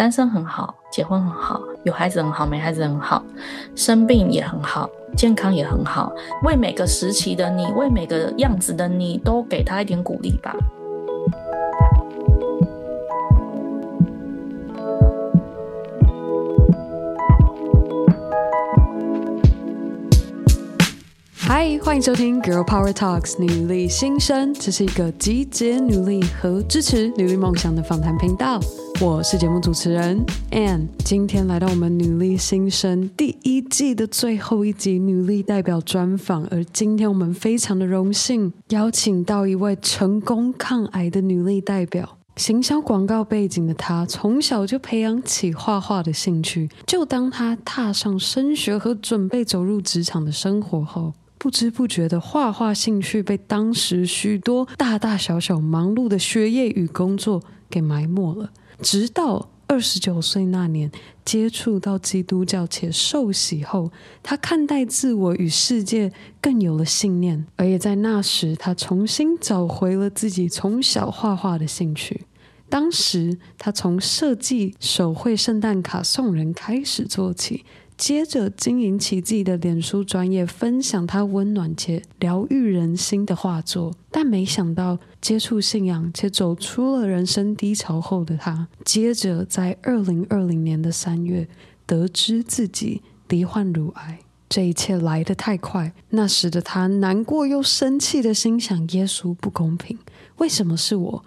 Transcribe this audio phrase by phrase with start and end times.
[0.00, 3.22] 单身很好，结婚很好，有孩子很好，没孩子很好，
[3.76, 6.10] 生病也很好，健康也很好。
[6.42, 10.56] 为每个时期的你，为每个样子的你，都给他一点鼓励吧。
[21.90, 28.60] 欢迎收听《Girl Power Talks》女力新生，这是一个集结女力和支持女力梦想的访谈频道。
[29.00, 42.18] 我是节目主持人 Ann，今天来到我们女力新生第一季的最后一集女力代表专访，而今天我们非常的荣幸邀请到一位成功抗癌的女力代表。
[42.36, 46.70] 行销广告背景的她，从小就培养起画画的兴趣。
[46.86, 58.50] 就当她踏上升学和准备走入职场的生活后，不知不觉的画画兴趣被当时许多大大小小忙碌的学业与工作给埋没了。
[58.82, 60.92] 直到二十九岁那年，
[61.24, 63.90] 接触到基督教且受洗后，
[64.22, 67.46] 他看待自我与世界更有了信念。
[67.56, 72.26] 而也在那时，他重新找回了自己从小画画的兴趣。
[72.68, 77.64] 当时，他从设计手绘圣诞卡送人开始做起。
[78.00, 83.94] 接着经营起自己的脸书专业，分享他温暖且疗愈人心的画作。
[84.10, 91.46] 但没想到接触信仰且走出了人生低潮后的他，接着在二零二零年的三月
[91.84, 94.20] 得知自己罹患乳癌。
[94.48, 99.98] 这一切来得太快，那时的他难过又生气的心想：耶稣不公平，
[100.38, 101.24] 为什么是我？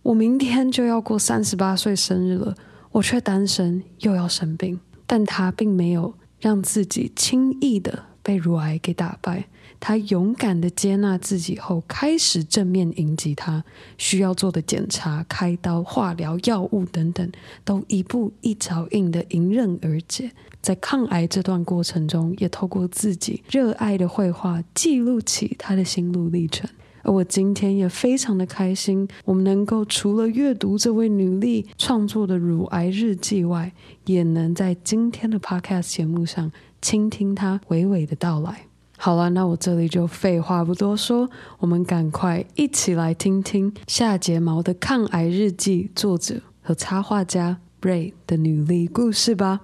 [0.00, 2.56] 我明天就要过三十八岁生日了，
[2.92, 4.80] 我却单身又要生病。
[5.06, 9.46] 但他并没有让自己轻易的被乳癌给打败，
[9.78, 13.64] 他勇敢的接纳自己后，开始正面迎击他
[13.96, 17.30] 需要做的检查、开刀、化疗、药物等等，
[17.64, 20.32] 都一步一脚印的迎刃而解。
[20.60, 26.68] 在抗癌这段过程中，也透过自己热爱的绘画，记录起他的心路历程。
[27.06, 33.72] 而我今天也非常的开心，我们能够除了阅读这位女力创作的乳癌日记外，
[34.06, 36.50] 也能在今天的 Podcast 节目上
[36.82, 38.66] 倾听她娓娓的到来。
[38.98, 41.30] 好了，那我这里就废话不多说，
[41.60, 49.60] 我们赶快一起来听听下睫毛的抗癌日记作者和插画家 Ray 的女力故事吧。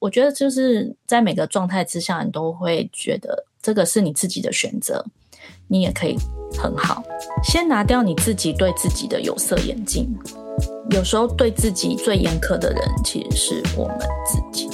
[0.00, 5.06] 我觉得就是在每个状态之下，你都会觉得这个是你自己的选择。
[5.74, 6.16] 你也可以
[6.56, 7.02] 很好，
[7.42, 10.08] 先拿掉你自己对自己的有色眼镜。
[10.92, 14.70] 有时候对自己最严苛的人，其实是我们自己。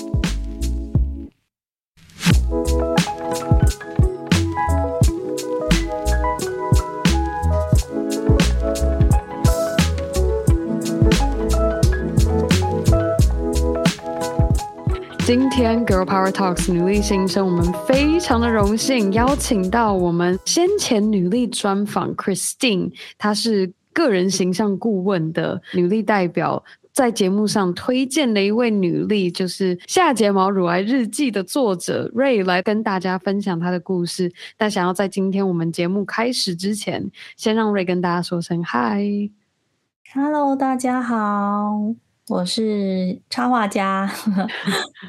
[15.32, 34.32] 今天 Girl Power Talks 女力新生，我们非常的荣幸邀请到我们先前女力专访 Christine，她是个人形象顾问的女力代表，在节目上推荐的一位女力，就是下睫毛乳癌日记的作者 Ray 来跟大家分享她的故事。
[34.56, 41.94] 但想要在今天我们节目开始之前，先让 Ray 跟大家说声 Hi，Hello，大家好。
[42.30, 44.08] 我是插画家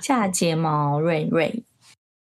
[0.02, 1.64] 下睫毛瑞瑞，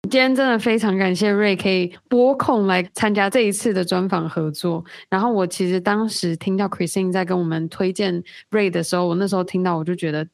[0.02, 4.84] 今天真的非常感谢瑞可以拨空来参加这一次的专访合作。
[5.08, 10.28] 然后我其实当时听到 Christine 在跟我们推荐瑞的时候，我那时候听到我就觉得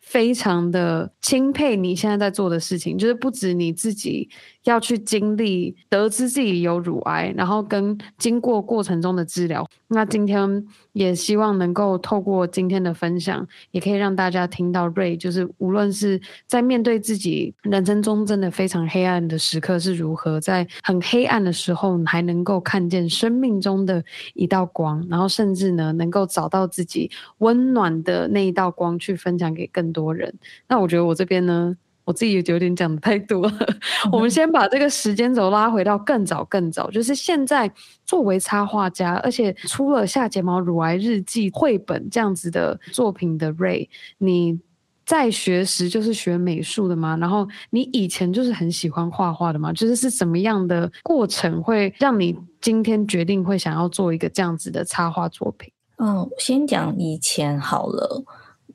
[0.00, 4.30] 非常的钦佩你现在在做的事情，就是不止你自己。
[4.66, 9.66] 要去经历得知自己有乳癌，然后跟经过过程中的治疗。
[9.88, 30.34] 那今天也希望能够透过今天的分享，也可以让大家听到 Ray，就是无论是在面对自己人生中真的非常黑暗的时刻是如何，在很黑暗的时候还能够看见生命中的一道光，然后甚至呢能够找到自己温暖的那一道光去分享给更多人。
[30.68, 31.76] 那我觉得我这边呢。
[32.06, 33.52] 我自己也有点讲的太多了，
[34.12, 37.70] 我们先把这个时间轴拉回到更早更早，就是现在
[38.04, 43.88] 作为插画家，而且出了下睫毛乳癌日记绘本这样子的作品的 Ray，
[44.18, 44.56] 你
[45.04, 47.16] 在学时就是学美术的吗？
[47.20, 49.72] 然后你以前就是很喜欢画画的吗？
[49.72, 55.72] 就是是什么样的过程会让你今天决定会想要做一个这样子的插画作品？
[55.98, 58.24] 嗯，先讲以前好了。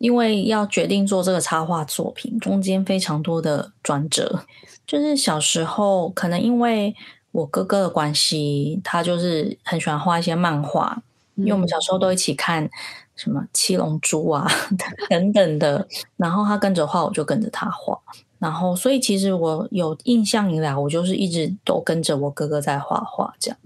[0.02, 4.44] 因为要决定做这个插画作品，中间非常多的转折。
[4.88, 6.96] 就是小时候，可能因为
[7.32, 11.04] 我哥哥的关系，他就是很喜欢画一些漫画。
[11.36, 12.70] 因为我们小时候都一起看
[13.16, 14.48] 什么七龙珠啊
[15.10, 15.88] 等等的，
[16.18, 17.98] 然后他跟着画，我就跟着他画。
[18.38, 23.58] 然后，所以其实我有印象以来，我就是一直都跟着我哥哥在画画这样。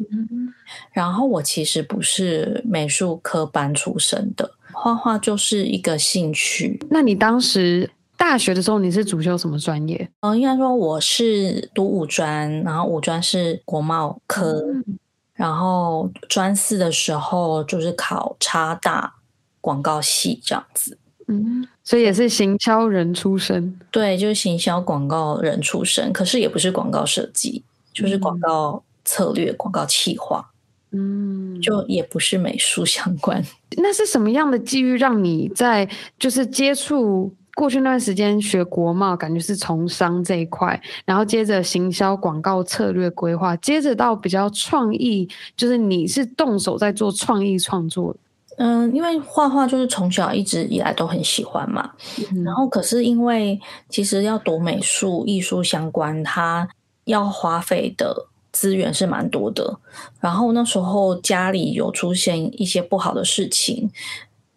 [0.92, 6.80] 然后我其实不是美术科班出身的，画画就是一个兴趣。
[6.90, 10.10] 那你当时大学的时候，你是主修什么专业？
[10.20, 14.98] 嗯，应该说我是读五专，然后五专是国贸科，嗯、
[15.34, 19.16] 然后专四的时候就是考插大
[19.62, 20.98] 广告系这样子。
[21.28, 30.52] 嗯，所以也是行销人出身，对，就是行销广告人出身，可是也不是广告设计，就是广告策略、嗯、广告企划，
[30.96, 33.44] 嗯，就也不是美术相关。
[33.78, 35.88] 那是什么样的机遇让你在
[36.18, 45.28] 就是接触过去那段时间学国贸，感觉是从商这一块，然后接着行销广告策略规划，接着到比较创意，
[45.58, 48.16] 就是你是动手在做创意创作。
[48.58, 51.92] 嗯，因为画画就是从小一直以来都很喜欢嘛，
[52.32, 53.60] 嗯、然后可是因为
[53.90, 56.66] 其实要读美术、艺术相关，它
[57.04, 59.78] 要花费的资源是蛮多的。
[60.22, 63.92] 然后那时候家里有出现一些不好的事情，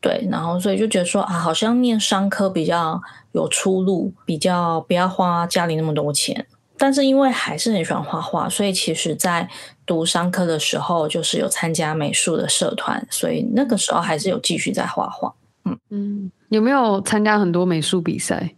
[0.00, 3.02] 对，然后所以就觉得说啊，好像念商科比较
[3.32, 6.46] 有出路，比较不要花家里那么多钱。
[6.80, 9.48] 但是因为还是很喜欢画画，所以其实在
[9.84, 15.34] 读商科的时候，就是有参加美术的社团，所以那个时候还是有继续在画画。
[15.64, 18.54] 嗯嗯，有没有参加很多美术比赛？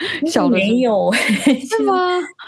[0.26, 1.12] 小的没有，
[1.68, 1.94] 是吗？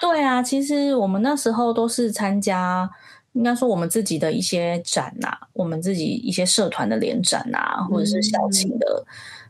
[0.00, 2.88] 对啊，其实我们那时候都是参加，
[3.32, 9.04] 应该说我们自己的一些展呐、啊，我们自己一些社团的联展啊，或者是校庆的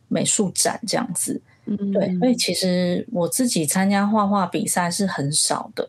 [0.08, 1.40] 美术展这样子。
[1.66, 5.88] 嗯，对，所以其实我自己参加画画比赛是很少的，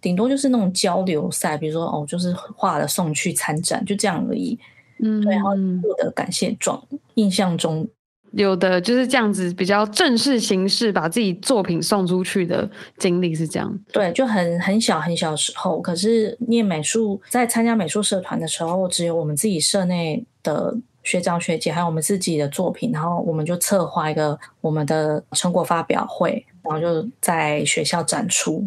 [0.00, 4.58] 顶多就是那种交流赛，比如说哦，就是画了送去参展，就这样而已。
[4.98, 5.52] 嗯，对，然后
[5.82, 6.80] 获得感谢状，
[7.14, 7.88] 印象中
[8.36, 13.78] 有的就是这样子比较正式形式，把自己作品送出去的经历是这样。
[13.92, 20.76] 对，就很很小很小时候，可是念美术，在参加美术社团的时候，只有我们自己社内的。
[21.04, 28.66] 学长学姐还有我们自己的作品，然后我们就策划一个我们的成果发表会，然后就在学校展出。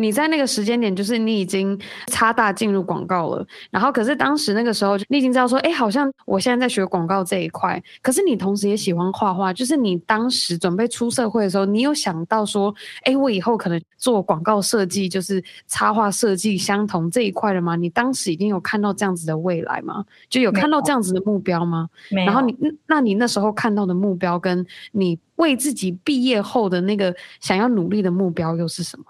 [0.00, 12.72] 你在那个时间点，就是你已经插大进入广告了，然后可是当时那个时候，你已经知道说，哎，好像我现在在学广告这一块，可是你同时也喜欢画画，就是你当时准备出社会的时候，你有想到说，
[13.02, 17.74] 哎，我以后可能做广告设计，就是插画设计相同这一块的吗？
[17.74, 20.04] 你当时已经有看到这样子的未来吗？
[20.30, 21.88] 就有看到这样子的目标吗？
[22.24, 22.56] 然后你，
[22.86, 29.04] 那你那时候看到的目标，跟你为自己毕业后的那个想要努力的目标又是什么？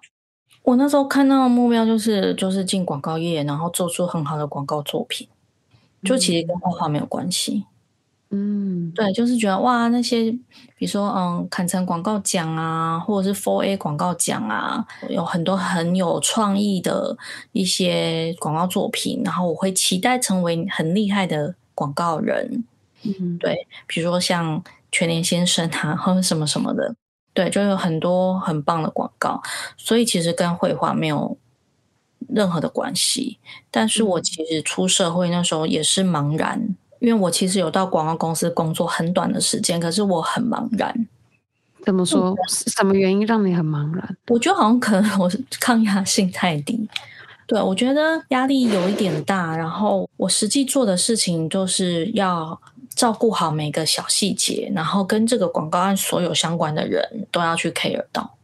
[0.68, 5.26] 我那时候看到的目标就是，就是进广告业，然后做出很好的广告作品，
[6.04, 7.64] 就其实跟画画没有关系。
[8.28, 10.30] 嗯，对，就是觉得哇，那些
[10.76, 17.16] 比如说嗯，坎城广告奖啊，或者是 Four A 广告奖啊，有很多很有创意的
[17.52, 22.62] 一些广告作品，然后我会期待成为很厉害的广告人。
[23.04, 24.62] 嗯，对，比如说像
[24.92, 26.94] 全联先生啊，或 者什么什么的。
[27.34, 29.40] 对，就有很多很棒的广告，
[29.76, 31.36] 所以其实跟绘画没有
[32.28, 33.38] 任何的关系。
[33.70, 41.06] 但是我其实出社会那时候也是茫然，因为我其实有到广告公司工作很短的时间，可是我很茫然。
[41.84, 42.34] 怎么说？
[42.48, 44.16] 什么原因让你很茫然？
[44.26, 46.88] 我觉得好像可能我是抗压性太低。
[47.46, 52.60] 对，我觉得压力有一点大，然后我实际做的事情就是要。
[52.94, 58.34] 照顾好每个小细节，然后跟这个广告案所有相关的人都要去 care 到，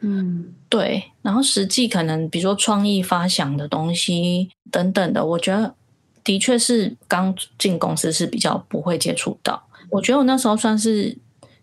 [0.00, 1.02] 嗯，对。
[1.22, 5.74] 然后实际可能比如说创意发想的东西等等的，我觉得
[6.22, 9.66] 的确是刚进公司是比较不会接触到。
[9.90, 11.16] 我觉得我那时候算是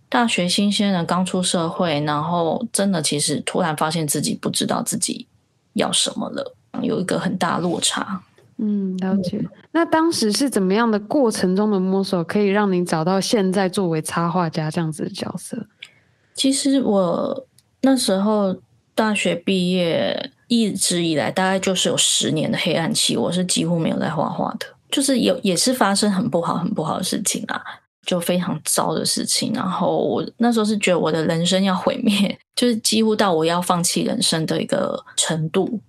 [0.10, 5.28] 大学新鲜人，刚出社会，然后真的其实突然发现自己不知道自己
[5.74, 8.24] 要什么了，有一个很大落差。
[8.64, 9.44] 嗯，了解。
[9.72, 15.66] 那当时是怎么样的过程中的摸索，可以让你找到现在作为插画家这样子的角色？
[16.36, 17.48] 其实我
[17.82, 18.56] 那时候
[18.94, 27.60] 大学毕业，一直以来大概就是有十年的黑暗期，我是几乎没有在画画的，就是有也是发生很不好、很不好的事情啊，
[28.06, 29.52] 就非常糟的事情。
[29.56, 35.80] 然后我那时候是觉得我的人生要毁灭，就是几乎到我要放弃人生的一个程度。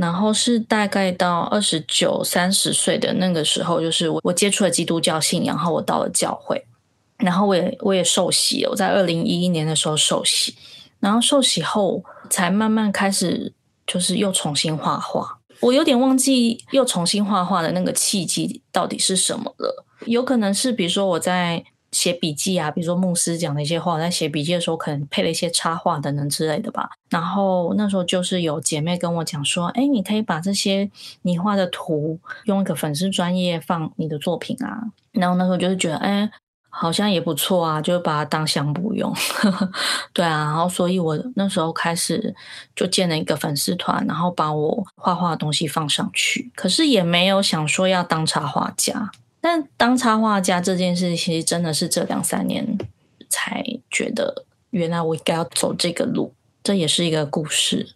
[0.00, 6.64] 然后是大概到二十九、三十岁的那个时候，就是我我接触了基督教信仰，然后我到了教会，
[7.18, 8.64] 然后我也我也受洗。
[8.64, 10.54] 我在二零一一年的时候受洗，
[11.00, 13.52] 然后受洗后才慢慢开始，
[13.86, 15.38] 就是又重新画画。
[15.60, 19.84] 我有点忘记又重新画画的那个契机到底是什么了。
[20.06, 26.90] 有可能是比如说我在写笔记啊，比如说牧师讲的一些话，在写笔记的时候可能配了一些插画等等之类的吧。
[27.08, 30.90] 然后那时候就是有姐妹跟我讲说，哎，你可以把这些
[31.22, 34.82] 你画的图用一个粉丝专业放你的作品啊。
[35.12, 36.30] 然后那时候就是觉得，哎。
[36.72, 39.12] 好像也不错啊，就把它当相簿用。
[40.14, 42.32] 对啊，然后所以我那时候开始
[42.76, 46.52] 就建了一个粉丝团，然后把我画画的东西放上去。
[46.54, 52.78] 可是也没有想说要当插画家，但当插画家这件事其实真的是这两三年
[53.28, 56.34] 才觉得，原来我应该要走这个路。
[56.62, 57.94] 这也是一个故事。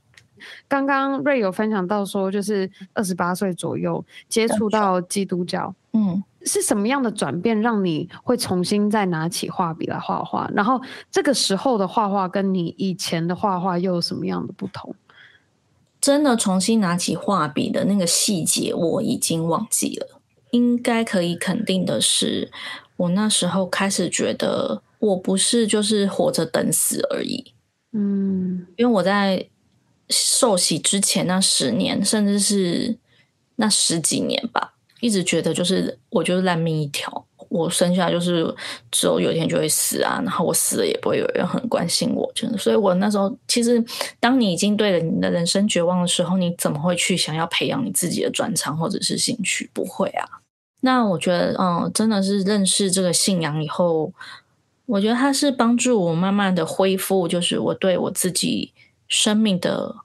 [0.67, 6.23] 刚刚 Ray 有分享到说，就是二十八岁左右接触到基督教，嗯。
[6.47, 10.47] 是什么样的转变让你会重新再拿起画笔来画画？
[10.55, 10.79] 然后
[11.11, 14.95] 这个时候的画画跟你以前的画画又有什么样的不同？
[16.03, 20.14] 真的重新拿起画笔的那个细节我已经忘记了。
[20.55, 22.49] 应该可以肯定的是，
[22.97, 27.53] 我那时候开始觉得我不是就是活着等死而已。
[27.93, 29.49] 嗯，因为我在
[30.09, 32.97] 受洗之前那十年，甚至是
[33.57, 34.75] 那十几年吧。
[35.01, 38.55] 一直觉得就是我就是烂命一条，我生下来就是
[38.93, 42.57] 只有有一天就会死啊，然后我死了也不会有人很关心我，真的。
[42.57, 43.85] 所以我那时候其实，
[44.21, 49.69] 当你已经对了你的人生绝望的时候，你怎么会去想要培养你自己的专长或者是兴趣？
[49.75, 50.25] 不会啊。
[50.85, 54.13] 那我觉得，嗯，真的是认识这个信仰以后，
[54.85, 58.71] 我觉得它是帮助我慢慢的恢复，就是我对我自己
[59.09, 59.97] 生命的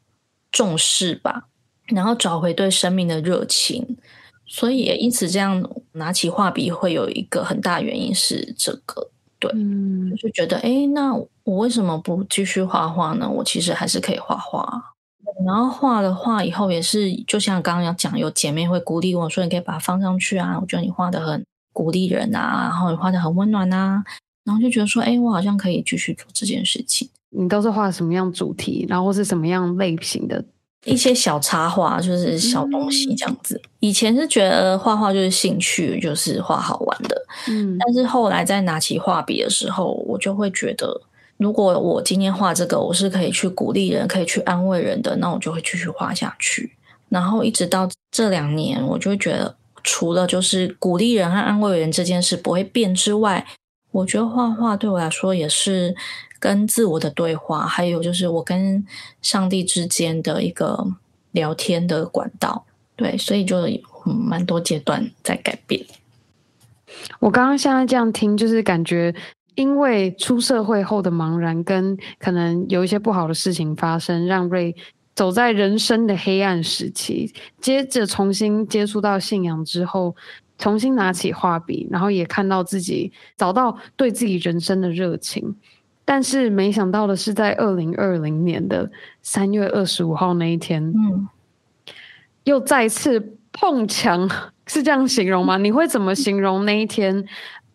[0.53, 1.47] 重视吧，
[1.87, 3.97] 然后找回对生命的热情。
[4.47, 13.29] 所以也因此这样拿起画笔会有一个很大原因是这个，对，嗯，就觉得哎，那我为什么不继续画画呢？
[13.29, 14.95] 我其实还是可以画画。
[15.45, 21.43] 然后画了画以后，也是就像刚刚要讲，有姐妹会鼓励我说，你可以把它放上去啊，我觉得你画的很
[21.73, 24.03] 鼓励人啊，然后你画的很温暖啊，
[24.43, 27.09] 然后就觉得说，哎，我好像可以继续做这件事情。
[27.29, 30.43] 你都是画什么样主题，然后是什么样类型的？
[30.85, 33.59] 一些小插画，就是小东西这样子。
[33.61, 37.21] 嗯、以前是觉得画画就是兴趣，就是画好玩的。
[37.49, 41.01] 嗯，但是后来在拿起画笔的时候，我就会觉得，
[41.39, 46.73] 如果我今天画这个，我是可以去鼓励人，可以去安慰人的，那我就会继续画下去。
[47.09, 53.43] 然后一直到这两年，我就觉得，除了就是鼓励人和安慰人这件事不会变之外，
[53.91, 55.95] 我觉得画画对我来说也是。
[56.41, 58.87] 跟自我的对话，还有就是我跟
[59.21, 60.87] 上帝之间的一个
[61.31, 62.63] 聊天的管道，
[62.95, 63.67] 对，所以就
[64.05, 65.85] 嗯蛮多阶段在改变。
[67.19, 69.13] 我刚刚现在这样听，就是感觉
[69.59, 74.73] 因为出社会后的茫然，跟可能有一些不好的事情发生，让 Ray
[75.13, 80.15] 走在人生的黑暗时期，接着重新接触到信仰之后，
[80.57, 85.53] 重新拿起画笔，然后也看到自己找到对自己人生的热情。
[86.05, 88.89] 但是没想到的是，在二零二零年的
[89.21, 91.27] 三月二十五号那一天，嗯，
[92.45, 94.25] 又再次碰墙，
[94.67, 95.57] 是这样形容吗？
[95.57, 97.25] 你会怎么形容那一天？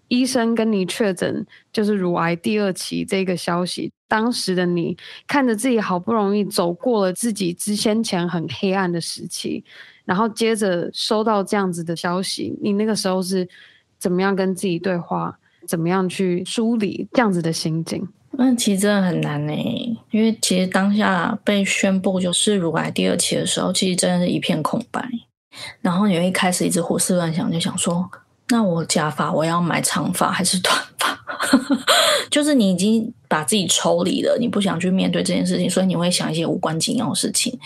[0.09, 4.97] 医生跟你确诊就是乳癌第二期这个消息，当时的你
[5.27, 9.65] 看着自己好不容易走过了自己之先前很黑暗的时期，
[10.05, 13.49] 然后接着收到这样子的消息，你那个时候是
[13.99, 15.39] 怎么样跟自己对话？
[15.67, 18.07] 怎么样去梳理这样子的心境？
[18.33, 19.55] 那其实真的很难呢，
[20.11, 25.09] 因为其实当下被宣布就是乳癌第二期的时候，其实真的是一片空白。
[25.81, 28.11] 然后你会一开始一直胡思乱想，就想说，
[28.49, 31.19] 那我假发我要买长发还是短发？
[32.31, 37.59] 就是你已经把自己抽离了，你不想去面对这件事情，所以你会想一些无关紧要的事情。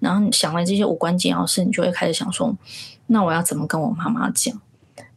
[0.00, 2.56] 然后你想完这些无关紧要的事，你就会开始想说，
[3.06, 4.60] 那我要怎么跟我妈妈讲？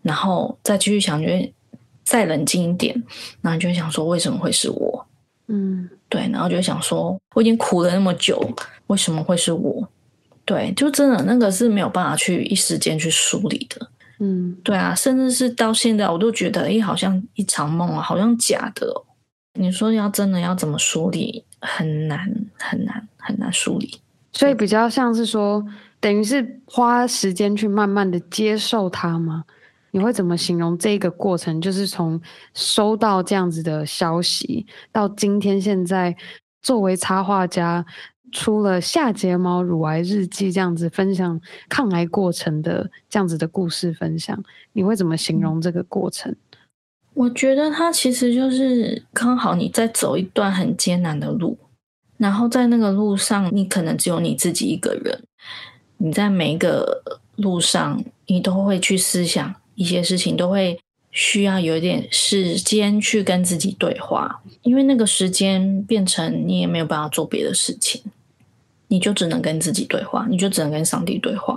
[0.01, 1.53] 然后再继续想，就会。
[2.05, 2.95] 再冷静一点，
[3.39, 5.05] 然后你就会想说，为什么会是我？
[5.45, 8.41] 嗯，对，然后就会想说，我已经苦了那么久，
[8.87, 9.87] 为什么会是我？
[10.43, 13.87] 对，就真的那个是没有办法去一时间去梳理的。
[14.19, 19.05] 嗯，对啊，甚至是到现在，我都觉得，哎，好像一场梦啊，好像假的哦。
[19.53, 22.19] 你说要真的要怎么梳理，很难，
[22.57, 23.99] 很难，很难梳理。
[24.31, 25.65] 所以比较像是说，
[25.99, 29.43] 等于是花时间去慢慢的接受它吗？
[29.91, 31.59] 你会怎么形容这个过程？
[31.59, 32.21] 就是从
[32.53, 36.15] 收到这样子的消息，到今天现在
[36.61, 37.83] 作为插画家，
[38.31, 44.41] 出了《下睫毛乳癌日记》这样子分享抗癌过程的这样子的故事分享，
[44.73, 46.35] 你会怎么形容这个过程？
[47.13, 51.57] 我觉得它其实就是刚好你在走一段很艰难的路，
[52.17, 55.21] 然后在那个路上，你可能只有你自己一个人，
[55.97, 57.03] 你在每一个
[57.35, 59.55] 路上，你都会去思想。
[59.75, 60.77] 一些事情都会
[61.09, 68.01] 需要有一点时间去跟自己对话，因为那个时间变成你也没有办法做别的事情，
[68.89, 71.55] 你就只能跟自己对话，你就只能跟上帝对话。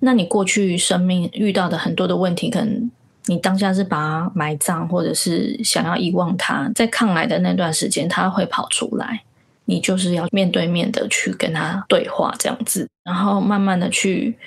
[0.00, 2.90] 那你过去生命遇到的很多的问题，可能
[3.26, 9.22] 你当下是把它埋葬，或者是想要遗忘它，在抗癌的那段时间，它会跑出来，
[9.66, 14.38] 你就是要面对面的去跟他对话，这样子，然后慢慢的去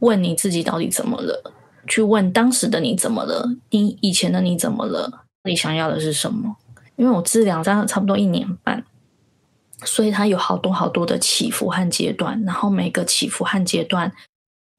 [0.00, 1.52] 问你自己到底怎么了。
[1.86, 3.46] 去问当时的你怎么了？
[3.70, 5.26] 你以前的你怎么了？
[5.44, 6.56] 你想要的是什么？
[6.96, 8.82] 因为我治疗这样差不多一年半，
[9.84, 12.42] 所以它有好多好多的起伏和阶段。
[12.44, 14.12] 然后每个起伏和阶段，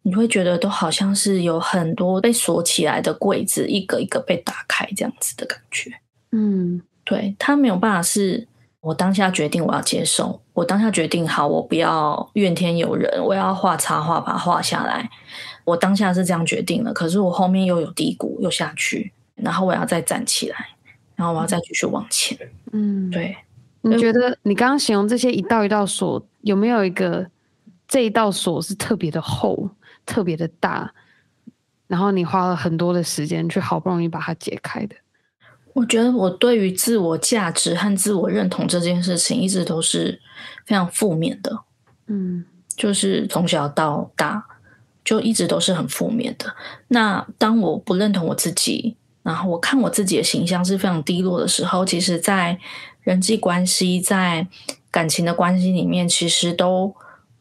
[0.04, 5.92] 你会觉得都好像是有很多被锁起来的柜子，一个一个被打开这样子的感觉。
[6.32, 8.48] 嗯，对，它没有办法是
[8.82, 15.10] 我当下决定我要接受，我当下决定好，我不要怨天尤人，我要画插画把它画下来。
[15.64, 20.58] 我当下是这样决定了，可是我后面又有低谷，又下去，然后我要再站起来，
[21.16, 22.38] 然后我要再继续往前。
[22.72, 23.36] 嗯，对。
[23.90, 27.26] 你觉得你刚刚形容这些一道一道锁，有没有一个
[27.88, 29.70] 这一道锁是特别的厚、
[30.06, 30.92] 特别的大，
[31.88, 34.96] 然后你花了很多的时间去好不容易把它解开的？
[35.74, 40.20] 我觉得我对于自我价值和自我认同这件事情一直都是
[40.66, 41.60] 非常负面的。
[42.08, 44.46] 嗯，就是从小到大。
[45.04, 46.52] 就一直都是很负面的。
[46.88, 52.60] 那当我不认同我自己，然后我看我自己的形象是非常低落的时候，其实，在
[53.06, 54.46] 人际关系、在
[54.92, 56.94] 感情的关系里面，其实都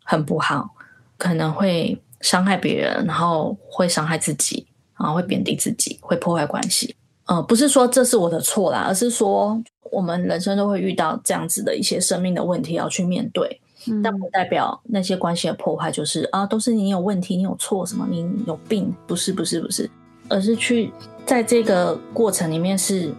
[0.05, 0.71] 很不好，
[1.19, 4.65] 可能会伤害别人，然后会伤害自己，
[4.97, 6.95] 然后会贬低自己，会破坏关系。
[7.25, 13.61] 呃，不是说这是我的错啦，而是说我们人生都会遇到这样子的一些生命的问题要去面对。
[14.03, 19.91] 但不代表那些关系的破坏就是啊，都是你有问题，你有错，什么你有病，不是不是不是，
[20.29, 20.91] 而是去
[21.27, 23.13] 在这个过程里面是，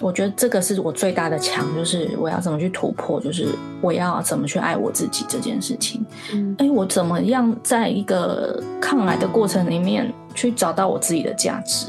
[0.00, 3.48] 我觉得这个是我最大的强，就是我要怎么去突破，就是
[3.80, 6.04] 我要怎么去爱我自己这件事情。
[6.32, 11.86] 嗯，哎，我怎么样在一个抗癌的过程里面去找到我自己的价值？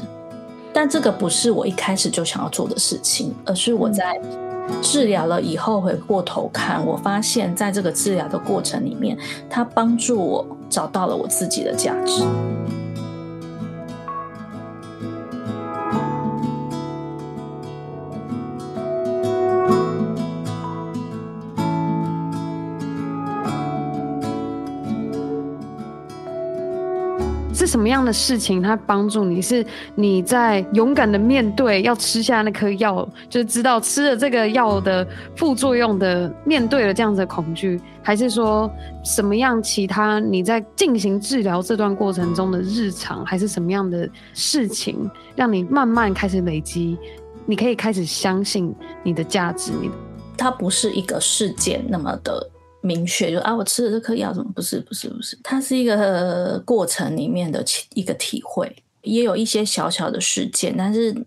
[0.72, 4.20] 但这个不是我一开始就想要做的事情，而是我在。
[4.80, 9.14] 治疗了以后，回过头看，我发现在这个治疗的过程里面，
[9.50, 12.24] 它帮助我找到了我自己的价值。
[27.74, 29.42] 什么样的事情它帮助你？
[29.42, 38.70] 是你在勇敢的面对要吃下那颗药，就是知道吃了这个药的副作用的，面对了这样子的恐惧，还是说
[39.02, 46.96] 什么样其他你在进行治疗这段过程中的日常，还是什么样的事情让你慢慢开始累积？
[47.44, 49.72] 你可以开始相信你的价值。
[49.82, 49.90] 你
[50.38, 52.50] 它不是一个事件那么的。
[52.84, 55.38] 明确就啊，我吃了这颗药，怎么不是不是不是？
[55.42, 61.26] 它是一个过程里面的一个体会，也有一些小小的事件，但是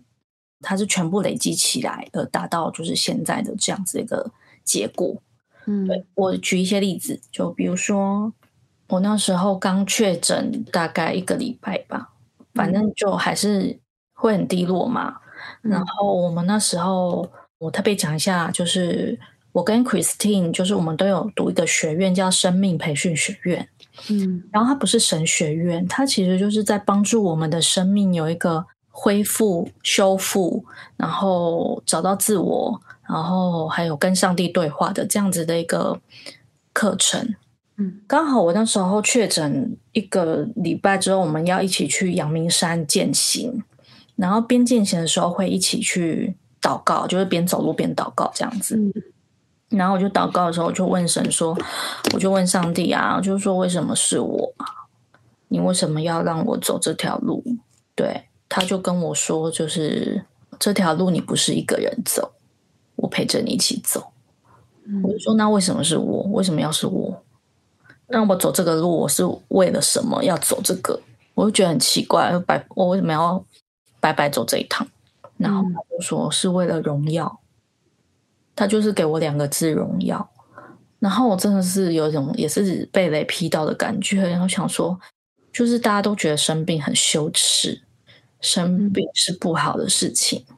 [0.60, 4.30] 它是全部累积起来而达到就是现在的这样子一个
[4.62, 5.20] 结果。
[5.66, 8.32] 嗯，对，我举一些例子，就比如说
[8.90, 12.10] 我那时候刚确诊大概一个礼拜吧，
[12.54, 13.76] 反正就还是
[14.14, 15.16] 会很低落嘛。
[15.64, 19.18] 嗯，然后我们那时候我特别讲一下，就是。
[19.58, 23.68] 我跟 Christine 就是我们都有读一个学院，叫生命培训学院。
[24.08, 30.64] 嗯，然后它不是神学院，它其实就是在帮助我们的生命有一个恢复、修复，
[30.96, 36.00] 然后找到自我，然后还有跟上帝对话的这样子的一个
[36.72, 37.34] 课程。
[37.76, 43.60] 嗯，刚好我那时候确诊一个礼拜之后，我们要一起去阳明山践行，
[44.14, 48.76] 然后边践行的时候会一起去祷告，就是边走路边祷告这样子。
[48.76, 48.92] 嗯
[49.68, 51.56] 然后我就祷告的时候，我就问神说
[52.14, 54.66] ：“我就问上帝啊，就是说为什么是我啊？
[55.48, 57.44] 你为什么要让我走这条路？”
[57.94, 60.24] 对，他就跟我说：“就是
[60.58, 62.32] 这条路你不是一个人走，
[62.96, 64.12] 我陪着你一起走。”
[65.04, 66.22] 我就说：“那为什么是我？
[66.32, 67.22] 为什么要是我？
[68.06, 70.98] 让我走这个路，我是为了什么要走这个？”
[71.34, 73.44] 我就觉得很奇怪，白我为什么要
[74.00, 74.88] 白白走这一趟？
[75.36, 77.38] 然后他就说：“是为了荣耀。”
[78.58, 80.28] 他就是给我两个字“荣耀”，
[80.98, 84.98] 然后我真的是有一种也是被雷劈到的感觉，然后想说，
[85.52, 87.80] 就是大家都觉得生病很羞耻，
[88.40, 90.56] 生病是不好的事情，嗯、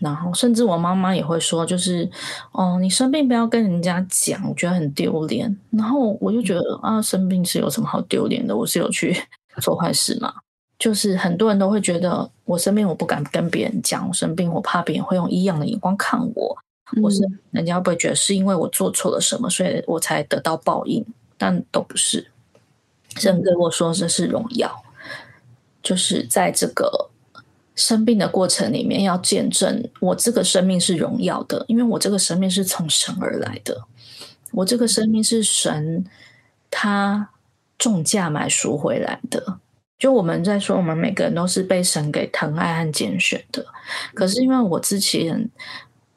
[0.00, 2.10] 然后甚至我妈妈也会说，就是
[2.50, 5.56] 哦，你生病不要跟人家讲，我觉得很丢脸。
[5.70, 8.56] 然后我就觉得啊，生病是有什么好丢脸的？
[8.56, 9.16] 我是有去
[9.62, 10.34] 做坏事吗？
[10.78, 16.58] 就是很多人都会觉得我生病，我不敢跟别人讲我生病，我怕别人会用异样的眼光看我，
[17.02, 17.20] 或是
[17.50, 21.04] 人家会不会觉得是因为我做错了什么，所以我才得到报应？
[21.36, 22.30] 但都不是。
[23.16, 24.84] 神跟我说这是荣耀，
[25.82, 27.10] 就是在这个
[27.74, 33.82] 生病的过程里面，要见证我这个生命是荣耀的，因为我这个生命是从神而来的，
[34.52, 36.04] 我这个生命是神
[36.70, 37.30] 他
[37.78, 39.58] 重价买赎回来的。
[39.98, 43.64] 就我们在说，我们每个人都是被神给疼爱和拣选的。
[44.12, 45.48] 可是因为我之前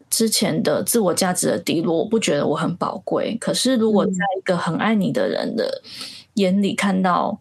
[0.10, 3.38] 之前的自我价值的低落，我不觉得我很宝贵。
[3.39, 5.82] 可是如果在一个很爱你的人的
[6.36, 7.39] 眼里看到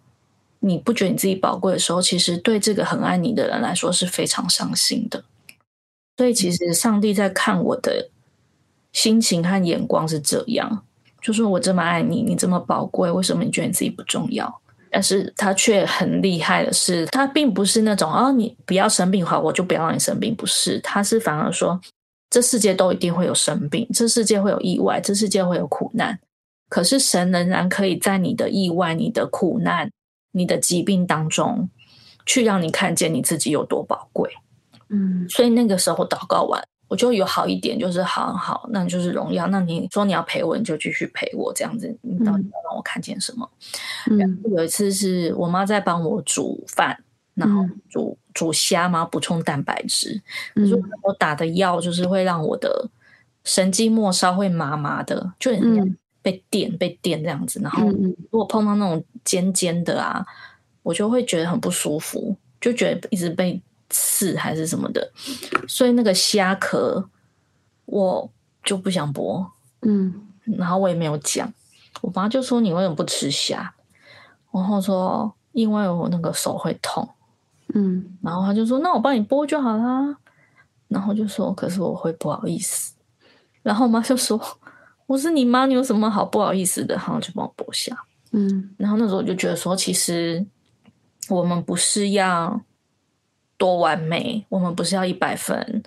[0.61, 5.24] 你不觉得你自己宝贵的时候，其实对这个很爱你的人来说是非常伤心的。
[6.16, 8.11] 所以其实上帝在看我的
[8.92, 10.83] 心情和眼光是这样，
[11.22, 14.61] 就说我这么爱你，你这么宝贵，为什么你觉得你自己不重要？
[14.90, 20.35] 但是他却很厉害的是，他并不是那种哦，你不要生病的话，我就不要让你生病。
[20.35, 21.78] 不是，他是反而说，
[22.31, 26.19] 这世界都一定会有生病，这世界会有意外，这世界会有苦难。
[26.69, 29.91] 可是神仍然可以在你的意外、你的苦难、
[30.33, 31.71] 你的疾病当中，
[32.27, 34.31] 去让你看见你自己有多宝贵。
[34.91, 36.62] 嗯，所以那个时候祷告完。
[36.91, 39.47] 我就有好一点，就是好好，那就是荣耀。
[39.49, 43.47] 那你说你要陪我，你就继续陪我，这样子，你到底要让我看见什么？
[44.11, 46.99] 嗯、然后有一次是我妈在帮我煮饭，
[47.38, 50.20] 然后煮煮虾嘛，补充蛋白质。
[50.55, 52.90] 可是我打的药就是会让我的
[53.44, 57.61] 神经末梢会麻麻的，就很像被电、嗯、被电这样子。
[57.62, 60.27] 然后如果碰到那种尖尖的啊，
[60.83, 63.61] 我就会觉得很不舒服，就觉得一直被。
[63.90, 65.11] 刺还是什么的，
[65.66, 67.09] 所以那个虾壳
[67.87, 68.31] 我
[68.62, 69.42] 就不想剥，
[69.81, 70.12] 嗯，
[70.59, 71.51] 然后我也没有讲，
[72.03, 73.74] 我妈就说，你为什么不吃虾？
[74.53, 77.09] 然后说因为我那个手会痛，
[77.74, 80.16] 嗯，然后他就说那我帮你剥就好啦，
[80.88, 82.94] 然后就说可是我会不好意思，
[83.62, 84.40] 然后我妈就说
[85.07, 86.94] 我是你妈，你有什么好不好意思的？
[86.94, 87.96] 然后就帮我剥下，
[88.33, 90.44] 嗯，然后那时候我就觉得说，其实
[91.28, 92.61] 我们不是要。
[93.59, 95.83] 多完美，我们不是要一百分，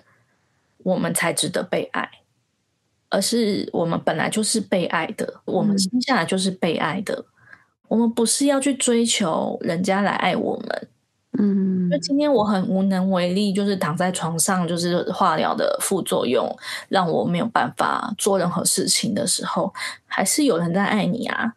[0.80, 2.06] 我们才值得被爱，
[3.08, 7.26] 而是我们本来就是被爱的，我们生下来就是被爱的，嗯、
[7.88, 10.90] 我们不是要去追求人家来爱我们。
[11.38, 16.46] 嗯，就今天我很无能为力，就是躺在床上，就是化疗的副作用
[16.90, 19.74] 让我没有办法做任何事情的时候，
[20.06, 21.54] 还是有人在爱你啊。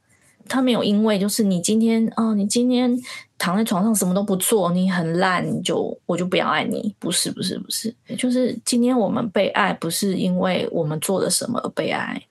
[0.46, 2.94] 他没有因为就是你今天哦，你今天
[3.38, 6.94] 躺在床上什么都不做，你很烂，你就我就不要爱你。
[6.98, 12.22] 不是不是不是，就是今天我们被爱，不是因为我们做了什么而被爱，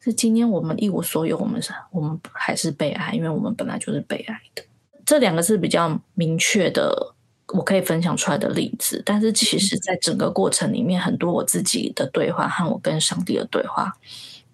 [0.00, 4.62] 是今天我们一无所有，我们是，我们还是被爱，因为我们本来就是被爱的。
[5.04, 7.14] 这两个是比较明确的，
[7.48, 9.02] 我可以分享出来的例子。
[9.04, 13.92] 但是其实，在整个过程里面，很多我自己的对话和我跟上帝的对话，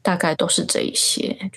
[0.03, 1.51] 大概都是这一些。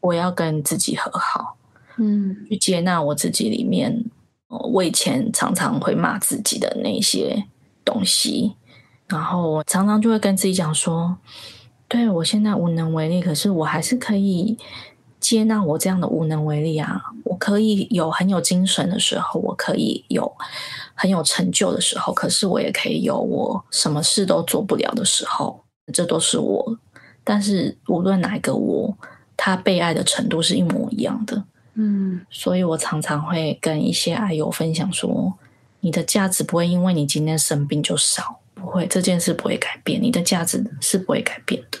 [0.00, 1.58] 我要跟自己和好，
[1.98, 4.04] 嗯，去接纳我自己里面，
[4.48, 7.44] 我以前常常会骂自己的那些
[7.84, 8.54] 东西，
[9.06, 11.18] 然后我常常就会跟自己讲说，
[11.86, 14.56] 对，我现在无能为力，可是我还是可以
[15.20, 20.32] 接纳我这样的无能为力啊，我可以有很有精神的时候，我可以有
[20.94, 26.78] 很有成就的时候，可是我也可以有我什么事都做不了的时候，这都是我，
[27.22, 28.96] 但是无论哪一个我。
[29.42, 35.32] 他被爱的程度是一模一样的，嗯，所以我常常会跟一些爱友分享说，
[35.80, 41.78] 你的价值不会因为你今天生病就少，不会，这件事不会改变，你的价值是不会改变的。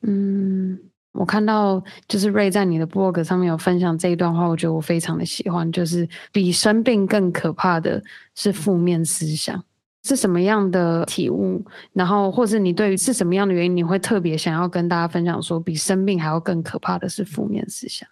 [0.00, 0.76] 嗯，
[1.18, 8.00] 我看到就是 Ray 在你的 blog 上面有分享这一段话，我觉得我非常的喜欢，就是比生病更可怕的
[8.36, 9.64] 是负面思想。
[10.04, 11.62] 是什么样的体悟？
[11.92, 18.08] 然后，或者你对于是什么样的原因，你会特别想要跟大家分享说，比生病还要更可怕的是负面思想？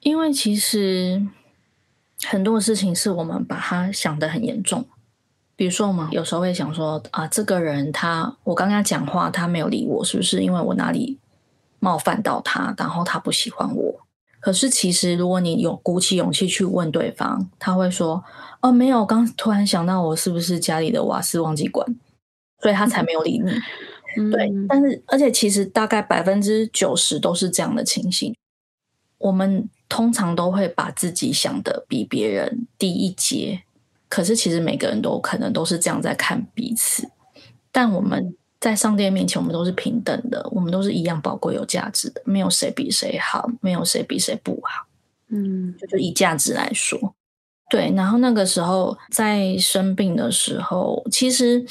[0.00, 1.22] 因为其实
[2.24, 4.88] 很多事情是我们把它想得很严重。
[5.54, 11.18] 比如说，我们有时候会想说啊，这个人他，我刚刚讲话，他没有理我，是不是因为我哪里
[11.80, 14.06] 冒犯到他，然后他不喜欢我？
[14.38, 18.22] 可是其实，如果你有鼓起勇气去问对方，他会说。
[18.62, 21.96] 哦，没有，刚突然想到我是不是家里的瓦斯忘记关，
[22.60, 23.50] 所以他才没有理你。
[24.20, 28.36] 嗯、对，但是而且其实大概百分之九十都是这样的情形。
[29.16, 33.62] 我们通常都会把自己想的比别人低一阶，
[34.10, 37.08] 可是其实每个人都可能都是这样在看彼此。
[37.72, 44.86] 但我们在上帝面前，我们都是平等的，我们都是一样宝贵有价值的，没有谁比谁好，没有谁比谁不好。
[45.30, 47.14] 嗯，就就以价值来说。
[47.70, 51.64] 对，然后那个时候在生病的时候，其实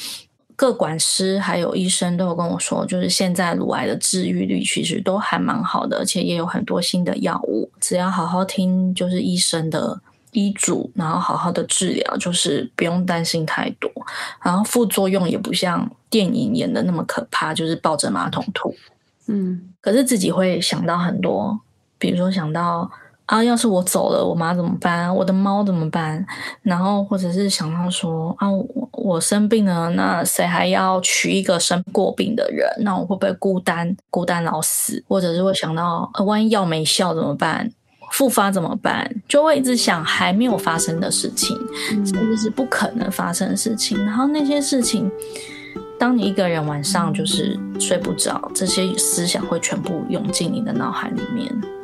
[0.56, 10.00] 各管师还有医生都有跟我说，就是现在乳癌的治愈率其实都还蛮好的，而且也有很多新的药物，只要好好听就是医生的
[10.32, 13.90] 医嘱，然后好好的治疗，就是不用担心太多，
[14.42, 18.74] 然后副作用也不像电影演的那么可怕，就是抱着马桶吐。
[19.26, 21.60] 嗯，可是自己会想到很多，
[21.98, 22.90] 比如说想到。
[23.26, 25.14] 啊，要是我走了，我妈怎么办？
[25.14, 26.26] 我的猫怎么办？
[26.62, 32.68] 然后或者是想到说啊，我我生病了，那谁还要娶一个生过病的人？
[32.80, 35.00] 那我会不会孤单孤单老死？
[35.06, 37.70] 或者是会想到，呃，万一药没效怎么办？
[38.10, 39.10] 复发怎么办？
[39.28, 41.56] 就会一直想还没有发生的事情，
[42.04, 43.98] 甚至是不可能发生的事情。
[44.04, 45.10] 然后那些事情，
[45.98, 51.79] 当你一个人晚上就是睡不着，这些思想会全部涌进你的脑海里面。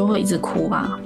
[0.00, 0.98] 就会一直哭吧，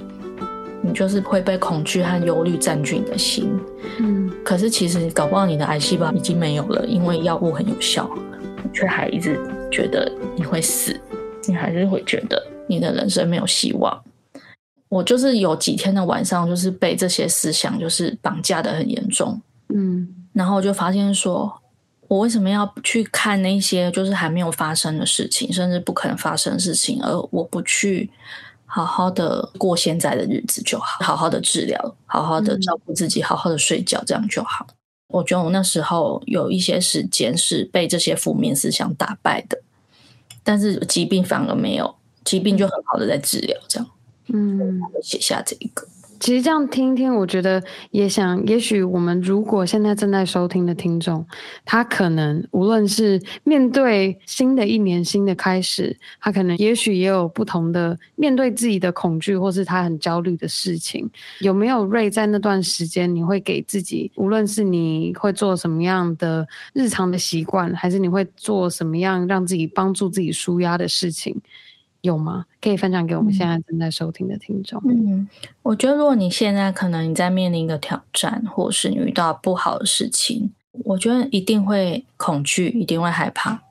[0.81, 3.51] 你就是会被恐惧和忧虑占据你的心。
[3.99, 8.09] 嗯，可是其实搞不好你的癌细胞已经没有了，因为药物很有效，
[8.63, 9.37] 你却还一直
[9.69, 10.97] 觉得你会死，
[11.45, 14.01] 你还是会觉得你的人生没有希望。
[14.87, 19.41] 我就是有几天的晚上，就是被这些思想就是绑架的很严重。
[19.73, 21.53] 嗯，然后我就发现说，
[22.07, 28.09] 我为什么要去看那些就是还没有发生的事情，甚至不可能发生的事情，而我不去。
[28.75, 34.67] 好好的过现在的日子就好，好好的治疗，好好的照顾自己，好好的睡觉，这样就好。
[35.07, 39.57] 我觉得我那时候有一些时间是被这些负面思想打败的，
[40.43, 43.89] 但是疾病反而没有，疾病就很好的在治疗，这样。
[44.33, 45.87] 嗯，写下这一个。
[46.19, 51.25] 其实这样听听，我觉得也想，也许我们如果现在正在收听的听众，
[51.63, 61.09] 他可能无论是面对新的一年、新的开始，他可能也许也有不同的面对自己的恐惧，或是他很焦虑的事情。
[61.39, 71.39] 有没有 Ray 在那段时间，你会给自己，无论是你会做什么样的日常的习惯，还是你会做什么样让自己帮助自己舒压的事情？
[72.05, 72.45] 有吗？
[72.61, 74.81] 可以分享给我们现在正在收听的听众。
[74.85, 75.27] 嗯，
[75.61, 80.51] 我觉得如果你现在可能你在面临一个挑战，或是你遇到不好的事情，
[80.85, 83.61] 我觉得一定会恐惧，一定会害怕。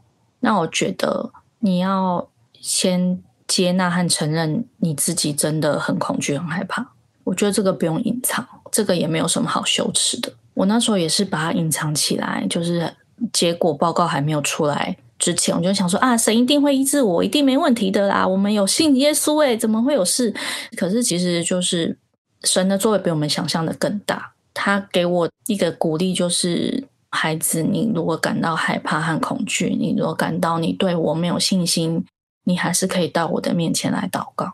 [0.41, 2.29] 那我觉得你要
[2.61, 6.93] 先接纳和承认你自己真的很恐惧、很害怕。
[7.25, 10.31] 我觉得这个不用隐藏，这个也没有什么好羞耻的。
[10.53, 12.95] 我那时候也是把它隐藏起来，就是
[13.33, 14.97] 结果报告还没有出来。
[15.19, 18.27] 之前我就想说啊，神一定会医治我，一定没问题的啦。
[18.27, 20.35] 我们有信耶稣诶，怎么会有事？
[20.77, 21.97] 可是其实就是
[22.43, 24.33] 神的作为比我们想象的更大。
[24.53, 32.05] 他给我一个鼓励，就是孩子，你如果感到害怕和恐惧，你如果感到你对我没有信心，
[32.45, 34.53] 你还是可以到我的面前来祷告。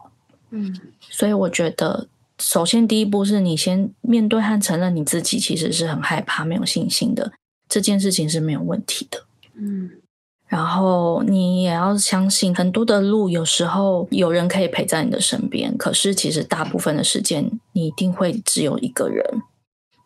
[0.51, 0.79] 嗯，
[1.11, 2.07] 所以我觉得，
[2.39, 7.33] 首先第一步是你先面对和承认你自己其实是很害怕、没有信心的，
[7.69, 9.25] 这件事情是没有问题的。
[9.55, 9.91] 嗯。
[10.51, 19.25] 然后你也要相信，很多的路有时候有人可以陪在你的身边，可是其实大部分的时间你一定会只有一个人，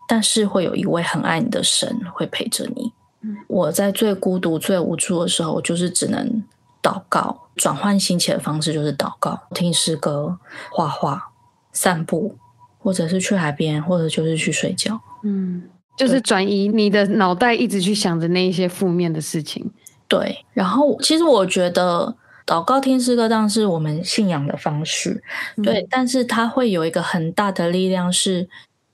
[0.07, 2.93] 但是会有一位很爱你的神会陪着你。
[3.23, 6.45] 嗯，我在最孤独、最无助的时候，我就是只能
[6.83, 10.39] 祷告，转换心情的方式就是祷告、听诗歌、
[10.71, 11.31] 画画、
[11.73, 12.37] 散步，
[12.79, 15.01] 或者是去海边，或者就是去睡觉。
[15.23, 15.63] 嗯，
[15.97, 19.73] 就是转移你的脑袋，一直去想着那一些负面的事情。
[20.15, 22.15] 对，然后其实我觉得
[22.47, 25.21] 祷告、听诗歌当然是我们信仰的方式，
[25.63, 28.49] 对，嗯、但是它会有一个很大的力量，是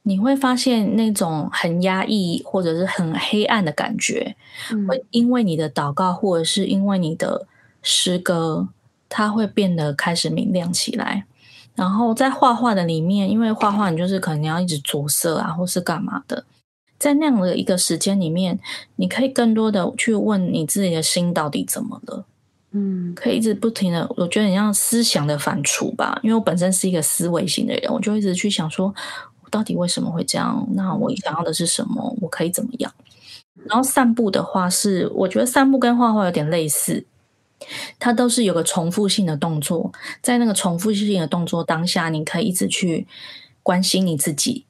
[0.04, 4.34] 你会发现那种很压抑或者是很黑暗的感觉，
[4.72, 7.46] 嗯、会因为你的祷告或者是因为你的
[7.82, 8.68] 诗歌，
[9.10, 11.24] 它会变得开始明亮起来。
[11.74, 16.44] 然后在画画的里面，因为画画你就是可能你要一直着色啊，或是干嘛的。
[17.00, 18.60] 在那样的一个时间里面，
[18.96, 22.26] 你可以更多的去问你自己的心到底怎么了，
[22.72, 28.94] 嗯，可以一直不停的，我觉得你像思想的反刍吧，因为我本身是一个思维型的人，我就一直去想说，
[29.42, 30.68] 我到底为什么会这样？
[30.74, 32.14] 那我想要的是什么？
[32.20, 32.92] 我可以怎么样？
[33.64, 37.04] 然后散步的话是，我觉得散步跟画画有点类似，
[37.98, 43.06] 它都是有个重复性的动作，在那个重复性的动作当下，你可以一直去
[43.62, 44.66] 关心你自己。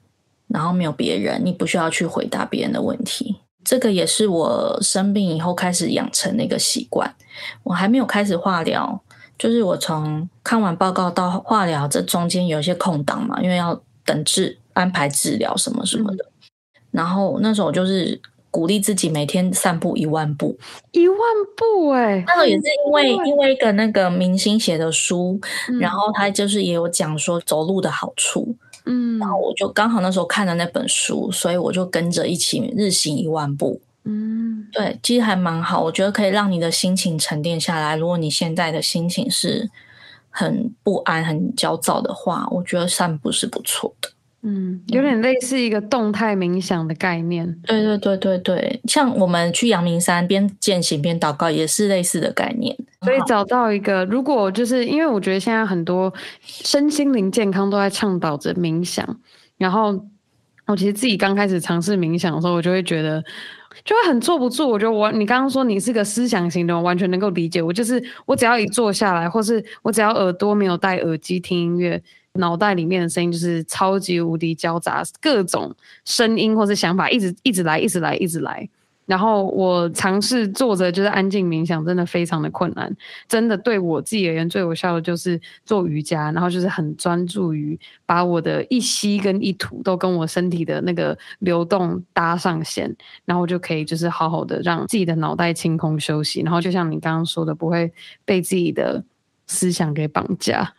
[0.53, 3.37] 然后没有别人，你不需要去回答别人的问题。
[3.63, 7.15] 这个也是我生病以后开始养成的一个习惯。
[7.63, 8.99] 我还没有开始化疗，
[9.37, 16.25] 就是我从看完报告到化疗这中间有一些空档嘛，因为要等治安排治疗什么什么的。
[16.25, 16.51] 嗯、
[16.89, 20.57] 然后那时候就是鼓励自己每天散步一万步，
[20.91, 21.17] 一万
[21.55, 22.23] 步哎、欸。
[22.25, 28.55] 那时候也是因为因为一个那个明星写的书，嗯、然后他就是也有讲说走路的好处。
[28.85, 33.81] 嗯，然后我就刚好那时候看了那本书，所以我就跟着一起日行一万步。
[34.03, 37.95] 嗯，对，其实还蛮好，我觉得可以让你的心情沉淀下来。
[37.95, 39.69] 如果你现在的心情是
[40.29, 44.09] 很不安、很焦躁的话，我觉得散步是不错的。
[44.43, 47.59] 嗯，有点类似一个动态冥想的概念。
[47.63, 52.75] 对对对对对，像我们去阳明山边践行边祷告，也是类似的概念。
[53.01, 59.19] 所以找到一个，如果就是因为我觉得现在很多身心灵健康都在倡导着冥想，
[59.57, 60.03] 然后
[60.67, 63.23] 我其实自己刚开始尝试冥想的时候，我就会觉得。
[63.85, 67.61] 就会很坐不住，我觉得我你刚刚说你是个思想型的，我完全能够理解。
[67.61, 71.99] 我就是我只要一坐下来，或是我只要耳朵没有戴耳机听音乐，
[72.33, 78.67] 脑袋里面的声音就是超级无敌交杂，各种声音或是想法一直一直来，一直来，一直来。
[79.07, 82.95] 然后我尝试坐着就是安静冥想，真的非常的困难。
[83.27, 96.39] 真的对我自己而言最有效的就是做瑜伽，然后就是很专注于把我的一吸跟一吐都跟我身体的那个流动搭上线，然后就可以就是好好的让自己的脑袋清空休息。
[96.41, 97.91] 然后就像你刚刚说的，不会
[98.23, 99.03] 被自己的
[99.45, 100.73] 思想给绑架。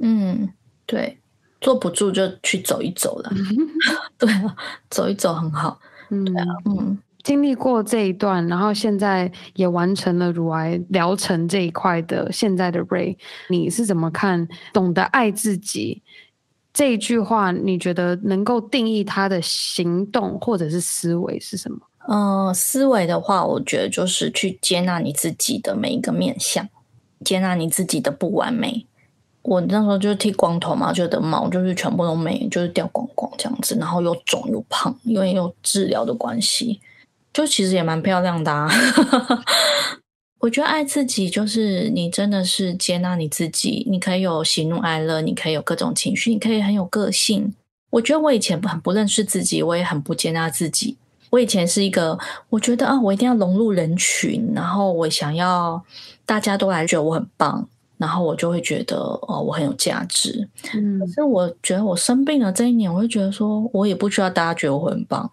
[0.00, 0.48] 嗯，
[0.86, 1.18] 对，
[1.60, 3.30] 坐不住就去走一走了。
[4.16, 4.56] 对啊，
[4.88, 5.78] 走一走很好。
[6.10, 6.98] 嗯，对啊，嗯。
[7.24, 13.16] 经历过这一段，然后现在也完成了乳癌疗程这一块的现在的 Ray，
[13.48, 16.00] 你是怎么看“懂得爱自己”
[16.72, 17.50] 这一句话？
[17.50, 21.78] 你觉得能够定义他的行动或者是思维是什么？
[22.06, 26.68] 嗯、呃，思维的话，我觉得就是去接纳你自己的每一个面相，
[27.24, 28.86] 接纳你自己的不完美。
[29.46, 36.80] 我那时候就是剃光头嘛，就得毛就是全部都没，就是掉光光这样子，然后又肿又胖，因为有治疗的关系。
[37.32, 38.66] 就其实也蛮漂亮的啊，
[40.40, 47.54] 我觉得爱自己就是你真的是接纳你自己，你可以有喜怒哀乐，你可以有各种情绪，你可以很有个性。
[47.90, 50.96] 我觉得我以前很不认识自己，我也很不接纳自己。
[51.30, 55.84] 我以前是一个，我觉得啊，我一定要融入人群，然后我想要
[56.24, 60.48] 大家都来觉得我很棒，然后我就会觉得哦，我很有价值。
[60.74, 65.30] 嗯，可是我觉得我生病了这一年，我会觉得说我也不需要大家觉得我很棒。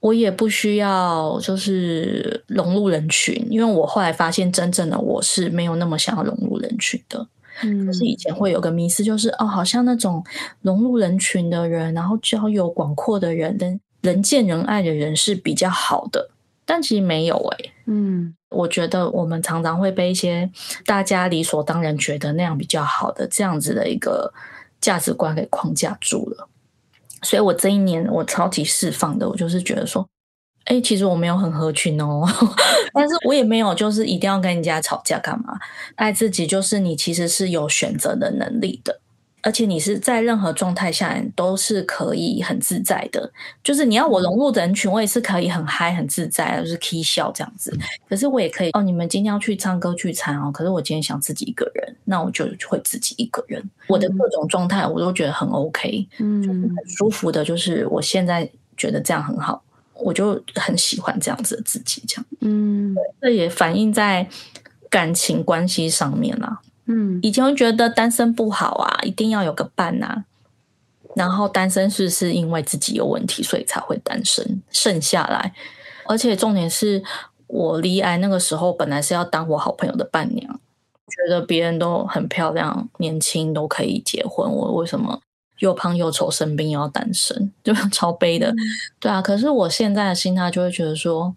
[0.00, 7.26] 我也不需要就是融入人群，因为我后来发现，真正的我是没有那么想要融入人群的。
[7.64, 10.24] 嗯，可是以前会有个迷思，就是哦，好像那种
[10.62, 16.30] 融入人群的人，然后交友广阔的人，人人见人爱的人是比较好的。
[16.64, 17.72] 但其实没有诶、欸。
[17.86, 20.50] 嗯，我觉得我们常常会被一些
[20.86, 24.32] 大家理所当然觉得那样比较好的这样子的一个
[24.80, 26.48] 价值观给框架住了。
[27.22, 30.08] 所以我这一年我超级释放的，我就是觉得说，
[30.64, 32.24] 哎、其实我没有很合群哦，
[32.94, 35.58] 但是我也没有就是一定要跟人家吵架干嘛？
[35.96, 39.00] 爱自己就是你其实是有选择的能力的。
[39.48, 43.32] 而且你是在任何状态下都是可以很自在的，
[43.64, 47.74] 就是你要我融入人群，我也是可以很嗨很自在，就是可以笑这样子。
[48.06, 53.64] 可是我也可以哦，你们今天要去唱歌聚餐哦，可是我今天想自己一个人，那我就会自己一个人。
[53.86, 59.62] 我的各种状态我都觉得很 OK，嗯，就是很舒服的，就是我现在觉得这样很好，
[59.94, 64.28] 我就很喜欢这样子的自己，这样，嗯，这也反映在
[64.90, 66.60] 感情关系上面啦。
[66.90, 70.24] 嗯，以前会觉得单身不好啊，一定要有个伴啊。
[71.14, 75.52] 然后单身是是因为自己有问题，所以才会单身剩下来。
[76.06, 77.02] 而且重点是
[77.46, 80.60] 我离癌那个时候，本来是要当我好朋友的伴娘，
[81.08, 85.20] 觉得别人都很漂亮、年轻，都可以结婚，我为什么
[85.58, 88.50] 又胖又丑、生病又要单身， 就超悲的。
[88.52, 88.56] 嗯、
[88.98, 91.34] 对啊，可是我现在的心态就会觉得说，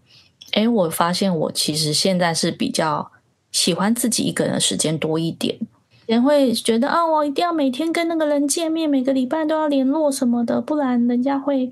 [0.51, 3.11] 哎，我发现我其实现在是比较。
[3.51, 5.57] 喜欢自己一个人的时间多一点，
[6.05, 11.69] 人会觉得啊，我一定要每天跟那个人见面，每个礼拜都要联络什么的，不然人家会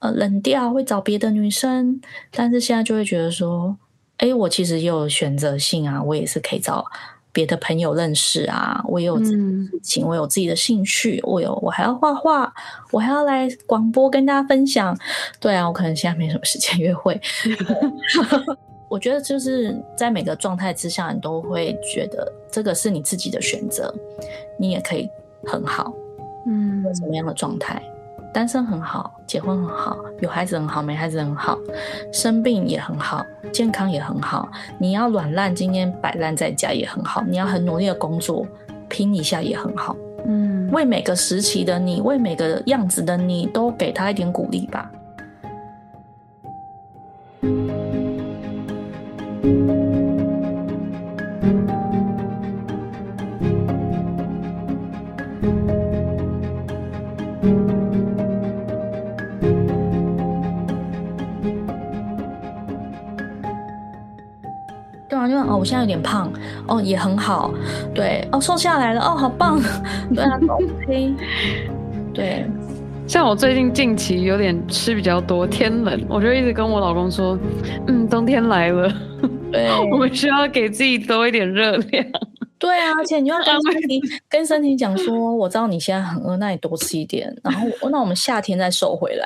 [0.00, 2.00] 呃冷掉，会找别的女生。
[2.30, 3.76] 但是现在就会觉得说，
[4.18, 6.84] 哎，我其实也有选择性啊，我也是可以找
[7.32, 12.52] 别的朋友认识啊，我也有自己的事情，嗯、我有自己的兴趣，我有我还要画画，
[12.90, 14.96] 我还要来广播跟大家分享。
[15.40, 17.20] 对啊，我可能现在没什么时间约会。
[18.94, 23.92] 我觉得就是在每个状态之下，你都会觉得这个是你自己的选择，
[24.56, 25.10] 你也可以
[25.44, 25.92] 很好，
[26.46, 27.82] 嗯，什么样的状态，
[28.32, 31.58] 单身很好，结婚很好，有孩子很好，没孩子很好，
[32.12, 38.46] 生病也很好，健康也很好，你要软烂，今天摆烂在家也很好，你要很努力的工作，
[38.88, 40.68] 拼一下也很好，嗯。
[40.68, 44.88] 嗯，为每个时期的你，为每个样子的你，都给他一点鼓励吧。
[65.46, 66.32] 哦，我现在有点胖，
[66.66, 67.52] 哦，也很好，
[67.94, 69.60] 对，哦，瘦下来了，哦，好棒，
[70.14, 71.14] 对啊，OK，
[72.14, 72.46] 对，
[73.06, 77.38] 像我最近近期有点吃比较多，天冷，我就一直跟我老公说，
[77.86, 78.90] 嗯，冬天来了，
[79.54, 82.04] 对，我们需要给自己多一点热量。
[82.58, 89.24] 对啊，而且你要跟 身体跟身体讲说，我知道你现在很饿，那你多吃一点，然后那我们夏天再瘦回来。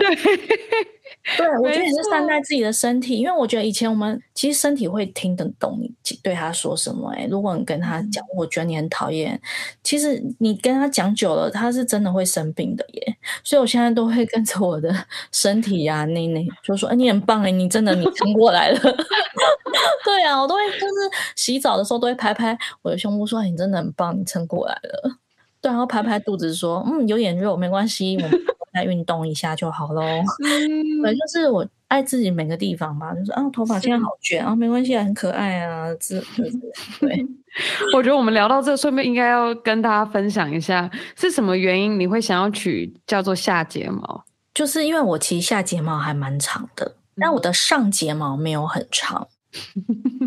[1.37, 5.93] 对，我觉得也是善待自己的身体，因为我觉得以前我们其实身体会听得懂你
[6.23, 7.11] 对他说什么。
[7.11, 9.39] 哎，如果你跟他讲，我觉得你很讨厌，
[9.83, 13.17] 其实你跟他讲久了，他是真的会生病的耶。
[13.45, 14.91] 所以我现在都会跟着我的
[15.31, 18.81] 身体呀、啊，那那就说，哎，你很棒哎，你真的你撑过来了。
[20.05, 20.95] 对啊，我都会就是
[21.37, 25.19] 洗澡的时候都会拍拍我的胸部，说，哎，你真的很棒，你撑过来了。
[25.61, 28.31] 对，然后拍拍肚子说，嗯，有点肉没关系，我们。
[28.71, 30.03] 再运动一下就好喽。
[30.03, 33.15] 嗯，对，就是我爱自己每个地方吧。
[33.15, 35.89] 就是啊，头发现在好卷啊，没关系啊，很可爱啊。
[35.99, 36.21] 这，
[37.01, 37.27] 对。
[37.97, 44.23] 我觉得我们聊到这，顺便应该要跟大家分享一下，是什么原因你会想要取叫做下睫毛？
[44.55, 49.27] 就是因为我其实下睫毛还蛮长的，但我的上睫毛没有很长。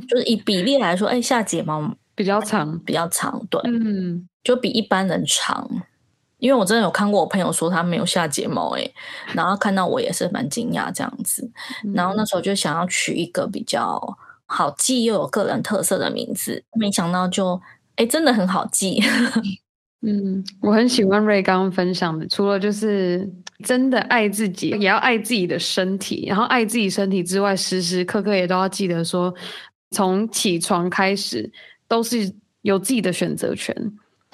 [0.09, 5.69] 就是以比例来说，哎，下睫毛比较长，比较长，对，嗯，就比一般人长。
[6.37, 8.91] 因为我真的有看过我朋友说他没有下睫毛诶，
[9.35, 11.47] 然后看到我也是蛮惊讶这样子，
[11.93, 14.01] 然后那时候就想要取一个比较
[14.47, 17.61] 好记又有个人特色的名字，没想到就
[17.95, 18.99] 哎真的很好记。
[20.01, 23.31] 嗯，我很喜欢瑞刚刚分享的，除了就是
[23.63, 29.31] 真的爱自己，也要爱自己的身体，然后爱自己身体之外，时时刻刻也都要记得说，
[29.91, 31.47] 从起床开始
[31.91, 33.75] 都是有自己的选择权。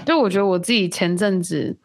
[0.05, 1.75] 就我觉得我自己前阵子。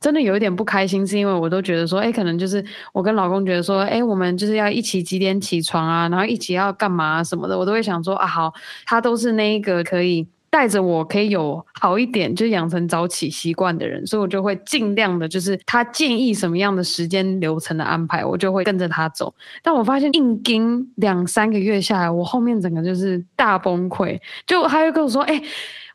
[0.00, 8.54] 真的有一点不开心，是因为我都觉得说，哎，可能就是我跟老公觉得说，哎，我们就是要一起几点起床啊，然后一起要干嘛什么的，我都会想说啊，好，
[8.86, 19.34] 他都是那一个可以带着我可以有好一点，就养成早起习惯的人，所以我就会尽量的，就是他建议什么样的时间流程的安排，我就会跟着他走。
[19.62, 25.42] 但我发现硬盯两三个月下来，我后面整个就是大崩溃，就他又跟我说，哎。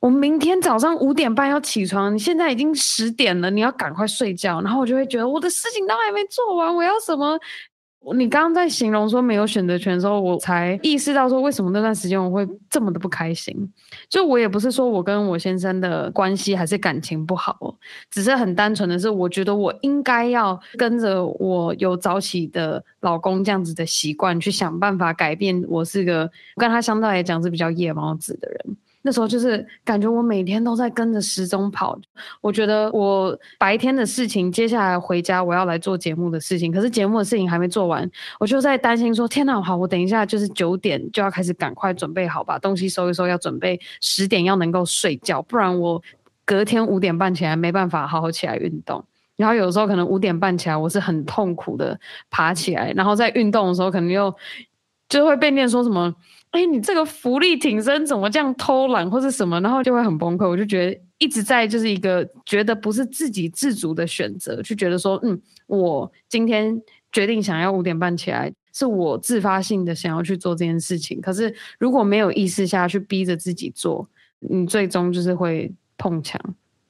[0.03, 4.59] 我明天早上五点半要起床，你现在已经十点了，你要赶快睡觉。
[4.59, 7.39] 然后我就会觉得我的事情都还没做完，我要什么？
[8.15, 13.55] 你刚刚在形容说没有选择权的时候，我才意识到说为什么那段时间我会这么的不开心。
[14.09, 17.75] 就我也不是说我跟我先生的关系还是感情不好，
[18.11, 25.63] 只是很单纯的是，我觉得我应该要跟着我有早起的老公这样子的习惯，去想办法改变。
[25.69, 28.77] 我是个跟他相对来讲是比较夜猫子的人。
[29.05, 31.99] 那时候就是感觉我每天都在跟着时钟跑，
[32.39, 46.01] 我觉得我白天的事情，接下来回家我要来做节目的事情，可是节目的事情还没做完，我就在担心说：天哪，好，我等一下就是九点就要开始赶快准备好，把东西收一收，要准备十点要能够睡觉，不然我
[46.45, 49.03] 隔天五点半起来没办法好好起来运动。
[49.35, 51.99] 然后有时候可能五点半起来，我是很痛苦的
[52.29, 54.33] 爬起来，然后在运动的时候可能又
[55.09, 56.15] 就会被念说什么。
[56.53, 60.47] 哎，你这个福利挺身怎么这样偷懒或是什么，然后就会很崩溃。
[60.47, 66.79] 我就觉得一直在就是一个觉得不是自己自主的选择，就觉得说，嗯，我今天
[67.11, 71.19] 决定想要五点半起来，是我自发性的想要去做这件事情。
[71.19, 74.07] 可是如果没有意识下去逼着自己做，
[74.39, 76.39] 你最终就是会碰墙。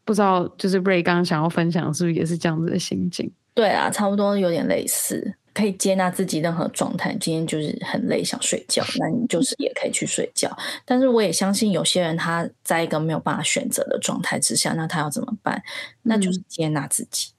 [0.03, 3.31] 不知道就是瑞刚想要分享是不是也是这样子的心境？
[3.53, 5.35] 对啊，差不多有点类似。
[5.53, 7.15] 可以接纳自己任何状态。
[7.19, 10.55] 今天就是很累，想睡觉， 那你就是也可以去睡觉。
[10.85, 15.61] 但是我也相信有些人他在一个没有办法选择的状态之下，那他要怎么办？
[16.01, 17.31] 那就是接纳自己。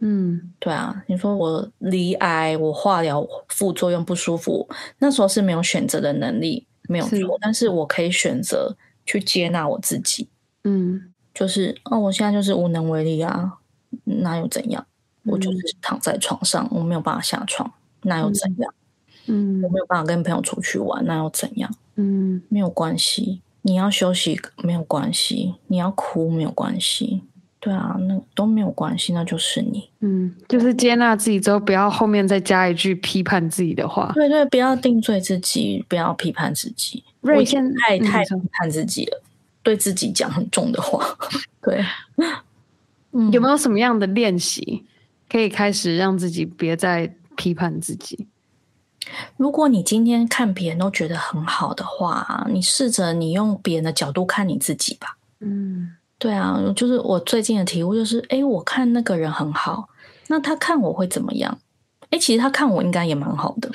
[0.00, 1.02] 嗯，对啊。
[1.06, 7.16] 你说我离癌，我化疗副作用不舒服，那时候是没有选择的能力，没有错。
[7.16, 8.76] 是但是我可以选择
[9.06, 10.28] 去接纳我自己。
[10.64, 13.54] 嗯，就是哦，我现在就是无能为力啊，
[14.04, 14.86] 那又怎样？
[15.26, 17.70] 我就是躺在床上，我没有办法下床，
[18.02, 18.74] 那又怎样？
[19.26, 21.70] 嗯，我没有办法跟朋友出去玩，那又怎样？
[21.96, 23.40] 嗯，没有关系。
[23.62, 27.22] 你要休息没有关系，你要哭没有关系。
[27.58, 29.90] 对啊，那都没有关系，那就是你。
[29.98, 34.12] 嗯，就是接纳自己之后，不要后面再加一句批判自己的话。
[34.14, 37.02] 对对，不要定罪自己，不要批判自己。
[37.22, 39.20] 我现在太太批判自己了，
[39.64, 41.04] 对自己讲很重的话。
[41.60, 41.84] 对。
[43.10, 44.84] 嗯，有没有什么样的练习
[45.28, 48.26] 可以开始让自己别再批判自己？
[49.36, 55.16] 如果你今天看别人都觉得很好的话，你试着你用别人的角度看你自己吧。
[55.38, 59.88] 嗯，对啊，就是我最近的体悟就是，哎，我看那个人很好，
[60.26, 61.56] 那他看我会怎么样？
[62.10, 63.70] 哎，其实他看我应该也蛮好的。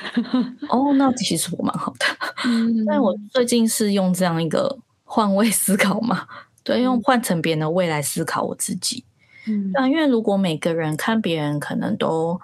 [0.68, 2.06] 哦，那其实我蛮好的。
[2.44, 6.26] 嗯，但我最近是用这样一个换位思考嘛，
[6.62, 9.04] 对，用换成别人的未来思考我自己。
[9.46, 12.40] 嗯，对，因为如果每个人看别人可能都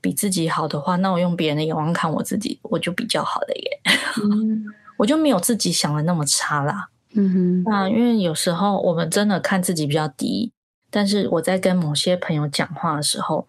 [0.00, 3.80] 比自己好的话，那我用别人的眼光看我自己，我就比较好了耶。
[4.22, 4.64] 嗯，
[4.96, 6.88] 我就没有自己想的那么差啦。
[7.14, 10.52] 嗯哼，那因为有时候我们真的看自己比较低，
[10.90, 13.46] 但是我在跟某些朋友讲话的时候，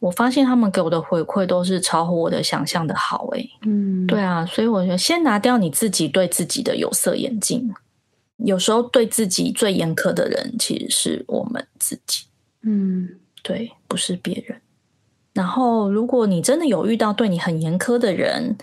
[0.00, 3.50] 我发现他们给我的回馈都是超乎我的想象的好诶。
[3.62, 7.74] 嗯，对啊，所以我觉得先拿掉你自己对自己的有色眼镜。
[8.36, 12.24] 有时候对自己最严苛的人，其实是我们自己。
[12.62, 13.08] 嗯，
[13.42, 14.60] 对，不是别人。
[15.32, 18.56] 然后，如果你真的有遇到对你很严苛的人，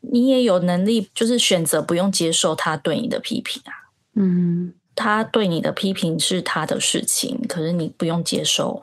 [0.00, 3.72] 你也有能力，就是选择不用接受他对你的批评啊。
[4.14, 8.82] 嗯，他对你的批评是他的事情，可是你不用接受。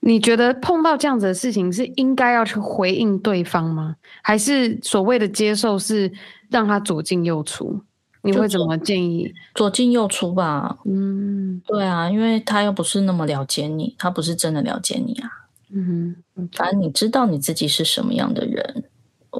[0.00, 3.96] 你觉得碰到这样子的事情是应该要去回应对方吗？
[4.22, 6.12] 还是所谓的接受是
[6.50, 7.80] 让他左进右出？
[8.22, 9.32] 你会怎么建议？
[9.54, 10.78] 左进右出吧。
[10.84, 15.28] 嗯，对啊，因为他又不是那么了解你，他不是真的了解你啊。
[15.74, 18.84] 嗯哼，反正你知道你自己是什么样的人。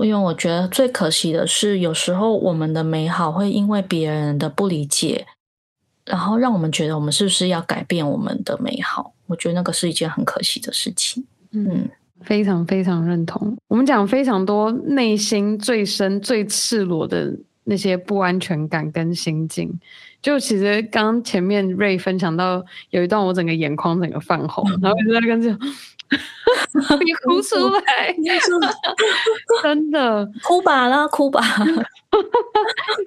[0.00, 5.26] 因为我觉得最可惜的是，有时候我们的美好会因为别人的不理解，
[6.06, 9.12] 然后让我们觉得我们是不是要改变我们的美好？
[9.26, 11.22] 我觉得那个是一件很可惜的事情。
[11.50, 11.90] 嗯，
[12.22, 13.54] 非常非常认同。
[13.68, 17.30] 我们讲非常多内心最深、最赤裸的
[17.64, 19.78] 那些不安全感跟心境。
[20.20, 25.58] 就其实刚刚前面 Ray 分享到有一段，我整个眼眶整个泛红，然后一直在跟着。
[27.04, 28.14] 你哭出来，
[29.62, 31.40] 真的 哭吧啦，哭吧，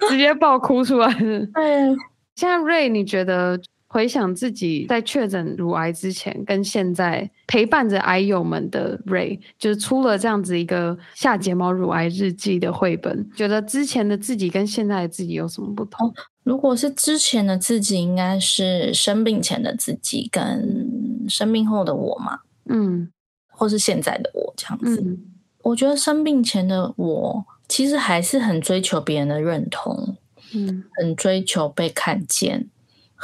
[0.09, 1.45] 直接爆哭出来了。
[1.53, 1.95] 对，
[2.35, 3.59] 现在 Ray，你觉得
[3.95, 16.13] 回想自己在确诊乳癌之前，跟现在陪伴着癌友们的 Ray，就是出了这样子一个下睫毛乳癌日记的绘本，觉得之前的自己跟现在的自己有什么不同？
[16.43, 22.39] 如果是之前的自己，应该是生病前的自己跟生病后的我嘛。
[22.65, 23.09] 嗯，
[23.47, 25.17] 或是现在的我这样子，嗯，
[25.63, 30.17] 我觉得生病前的我其实还是很追求别人的认同，
[30.53, 32.67] 嗯，很追求被看见，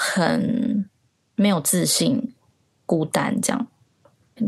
[0.02, 0.90] 很
[1.36, 2.34] 没有自信，
[2.86, 3.68] 孤单这样。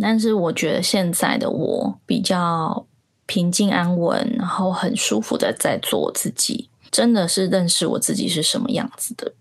[0.01, 2.85] 但是我觉得现在的我比较
[3.25, 9.33] 平静安稳，然后很舒服的在做我自己，真的是认识我自己是什么样子的。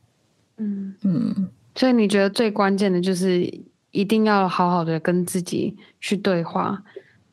[0.59, 3.63] 嗯嗯，所以你觉得最关键的就是。
[3.93, 6.83] 一定要好好的跟自己去对话，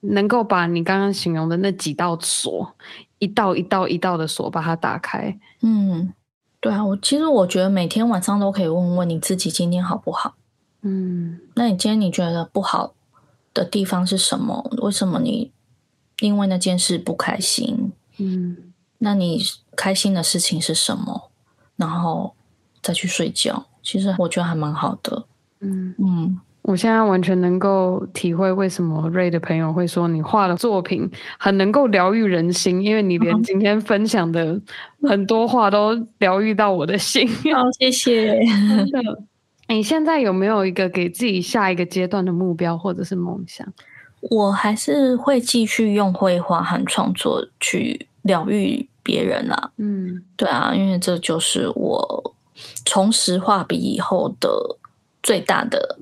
[0.01, 2.75] 能够把你刚刚形容的那几道锁，
[3.19, 5.33] 一道一道一道的锁把它打开。
[5.61, 6.13] 嗯，
[6.61, 10.35] 对啊，我其实我觉得每天晚上都可以问问你自己今天好不好。
[10.81, 12.93] 嗯，那你今天你觉得不好
[13.53, 14.69] 的地方是什么？
[14.81, 15.51] 为什么你
[16.19, 17.91] 因为那件事不开心？
[18.17, 19.41] 嗯，那你
[19.75, 21.31] 开心的事情是什么？
[21.75, 22.35] 然后
[22.81, 23.65] 再去睡觉。
[23.81, 25.25] 其实我觉得还蛮好的。
[25.59, 26.39] 嗯嗯。
[26.69, 31.09] 我现在完全能够体会为什么 Ray 的朋友会说你画的作品
[31.39, 34.61] 很能够疗愈人心，因为你连今天分享的
[35.01, 37.27] 很多话都疗愈到我的心。
[37.27, 38.39] 好，谢谢。
[38.45, 39.23] 真的，
[39.67, 43.67] 你现在有没有一个给自己下一个阶段的目标或者是梦想？
[44.29, 49.71] 我还是会继续用绘画和创作去疗愈别人啦。
[49.77, 52.35] 嗯，对啊，因为这就是我
[52.85, 54.77] 重拾画笔以后的
[55.23, 55.97] 最大的。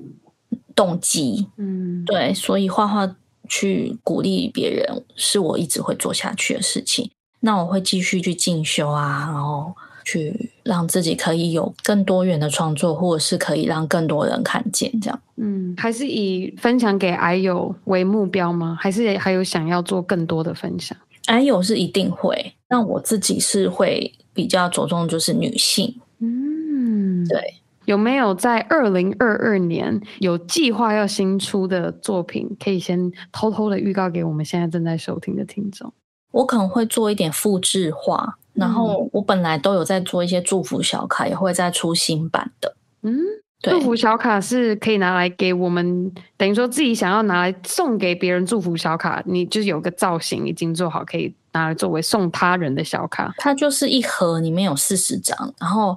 [0.78, 3.16] 动机，嗯，对，所以画画
[3.48, 7.10] 去鼓励别人是我一直会做下去的事情。
[7.40, 9.74] 那我会继续去进修啊，然后
[10.04, 15.20] 去让自己可以有更多元的创作，或者是可以让更多人看见这样。
[15.34, 18.78] 嗯，还是以分享给癌友为目标吗？
[18.80, 20.96] 还是还有想要做更多的分享？
[21.26, 26.00] 癌友是一定会，那我自己是会比较着重就是女性。
[26.20, 27.54] 嗯，对。
[27.88, 32.46] 有没有在二零二二年有计划要新出的作品？
[32.62, 35.90] 可以先偷偷的预告给我们现在正在收听的听众。
[36.30, 42.76] 我可能会做一点复制化，然后我本来都有在做一些祝福小卡，也会再出新版的。
[43.00, 43.18] 嗯，
[43.62, 53.32] 祝福小卡是可以拿来给我们，等于说自己想要拿来送给别人祝福小卡，你就是有个造型已经做好，可以拿来作为送他人的小卡。
[53.38, 55.96] 它就是一盒里面有四十张，然后。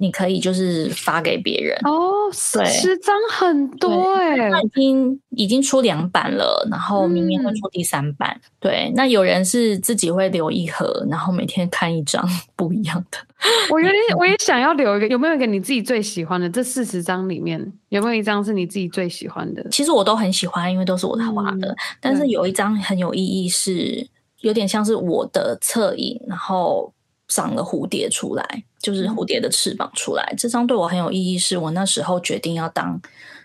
[0.00, 8.30] 你可以就是发给别人哦，四十张很多哎，已经已经出两版了，然后明年会出第三版。
[8.30, 12.24] 嗯、对，那有人是自己会留一盒，然后每天看一张
[12.54, 13.18] 不一样的。
[13.70, 16.48] 我有点，我也想要留一个，有没有一个你自己最喜欢的？
[16.48, 19.66] 这四十张里面有没有一张是你自己最喜欢的？
[19.70, 24.06] 其实我都很喜欢，因为都是我画的，嗯、但是有一张很有意义，是
[24.40, 26.92] 有点像是我的侧影，然后。
[27.28, 30.26] 长了蝴蝶出来，就是蝴蝶的翅膀出来。
[30.32, 33.00] 嗯、这张对我很有意义，是我那时候决定要当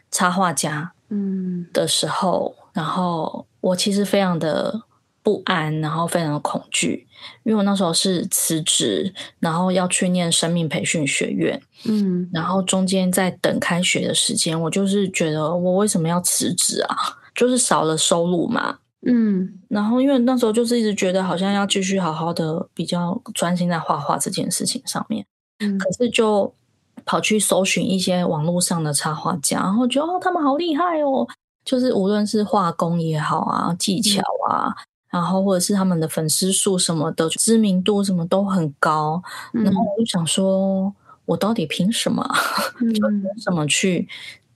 [0.09, 4.81] 插画家，嗯的时候，嗯、然后我其实非常的
[5.21, 7.07] 不安，然后非常的恐惧，
[7.43, 16.95] 因为我那时候是辞职，然后要去念生命培训学院，嗯，然后中间在等开学的时间，我就是觉得我为什么要辞职啊？
[17.36, 18.77] 就是少了收入嘛。
[19.06, 25.26] 嗯，然后因为那时候就是一直觉得好像要继续好好的比较专心在画画这件事情上面，
[25.60, 26.54] 嗯，可是就
[27.06, 31.28] 跑去搜寻一些网络上的插画家，然后觉得哦，他们好厉害哦，
[31.66, 34.76] 就是无论是画工也好啊，技巧啊，嗯，
[35.12, 39.22] 然后或者是他们的粉丝数什么的知名度什么都很高，
[39.54, 40.93] 嗯，然后我就想说，
[41.26, 42.26] 我到底凭什么？
[42.80, 44.08] 嗯，就凭什么去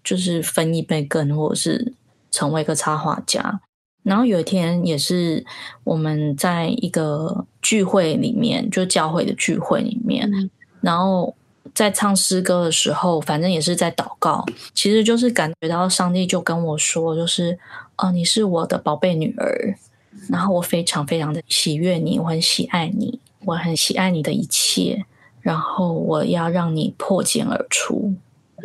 [0.06, 1.94] 就是分一杯羹，或者是
[2.32, 3.60] 成为一个插画家？
[4.08, 5.46] 然后有一天也是
[5.84, 10.50] 我们在一个聚会里面，就教会的聚会里面，嗯、
[10.80, 11.36] 然后
[11.74, 17.60] 在唱诗歌的时候，反正也是在祷告，其实就是感觉到上帝就跟我说，就是
[17.98, 19.76] 哦，你是我的宝贝女儿，
[20.30, 25.04] 然后我非常非常的喜悦你，我很喜爱你，我很喜爱你的一切，
[25.42, 28.14] 然后我要让你破茧而出，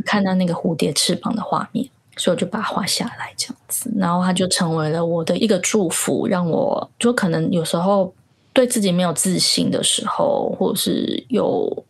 [0.07, 1.89] 看到那个蝴蝶翅膀的画面。
[2.17, 8.15] 所以我就把它画下来，这样子，然后它就成为了我的一个祝福，让我就可能有时候
[8.53, 11.85] 对自己没有自信的时候，或者是有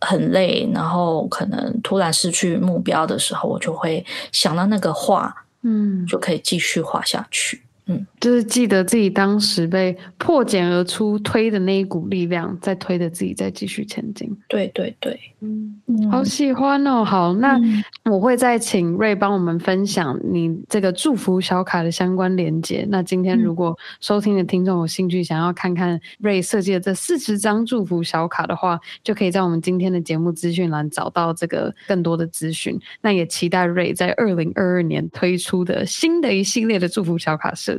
[0.00, 5.32] 很累，然后可能突然失去目标的时候，我就会想到那个画，
[5.62, 7.62] 嗯，就可以继续画下去。
[7.92, 14.34] 嗯，就是记得自己当时被破茧而出推的那一股力量，在推着自己再继续前进。
[14.48, 17.04] 对对对，嗯，好喜欢哦。
[17.04, 17.60] 好，那
[18.04, 22.86] 我会再请 Ray 帮我们分享你这个祝福小卡的相关连接。
[22.88, 32.78] 那今天如果收听的听众有兴趣，想要看看 Ray 设计的这四十张祝福小卡的话，就可以在我们今天的节目资讯栏找到这个更多的资讯。
[33.00, 37.78] 那也期待 Ray 在二零二二年推出的新的一系列的祝福小卡设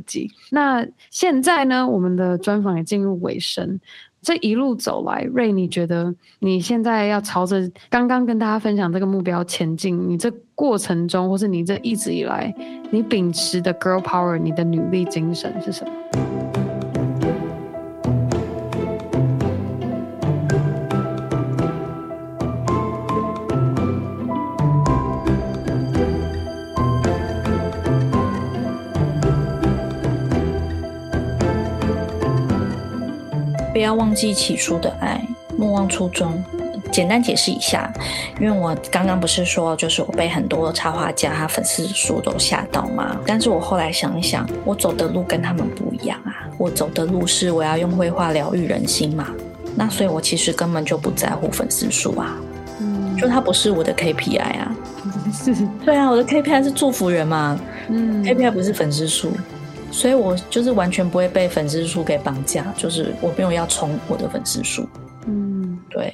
[0.51, 3.79] 那现在呢，我们的专访也进入尾声。
[4.21, 12.55] 这一路走来瑞你觉得你现在要朝着刚刚跟大家分享这个目标前进，你这过程中，或是你这一直以来，
[12.89, 16.52] 你秉持的 Girl Power，你的努力精神是什么？
[33.83, 35.21] 要忘记起初的爱，
[35.57, 36.43] 莫忘初衷。
[36.91, 37.91] 简单解释一下，
[38.39, 43.17] 因为我刚刚不是说，就是我被很多插画家他粉丝数都吓到吗？
[43.25, 46.45] 但是我后来想一想，我走的路跟他们不一样啊。
[46.57, 49.27] 我走的路是我要用绘画疗愈人心嘛。
[49.75, 52.37] 那所以，我其实根本就不在乎粉丝数啊。
[52.79, 54.75] 嗯，就它不是我的 KPI 啊。
[55.33, 57.59] 是， 对啊，我的 KPI 是祝福人嘛。
[57.87, 59.31] 嗯，KPI 不是粉丝数。
[59.93, 64.89] 所以，我就是完全不会被粉丝数给绑架，就是我没有要冲我的粉丝数。
[65.27, 66.11] 嗯，对，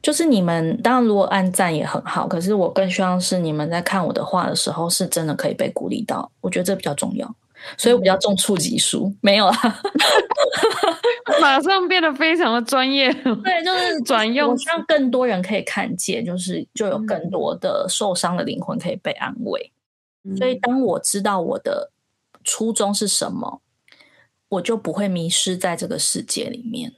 [0.00, 6.30] 就是你们当然如果按赞也很好，可是我更希望是你们在看我的画的时候，是真的可以被鼓励到。
[6.40, 7.34] 我觉得这比较重要，
[7.76, 9.80] 所以我比较重触及数，没有啊，
[11.42, 13.12] 马上变得非常的专业。
[13.12, 19.72] 对，就是转用，我希望更多人可以看见，就是就有更多的受伤的灵魂可以被安慰。
[20.24, 21.90] 嗯，所以当我知道我的。
[22.48, 23.60] 初衷是什么，
[24.48, 26.94] 我就不会迷失在这个世界里面。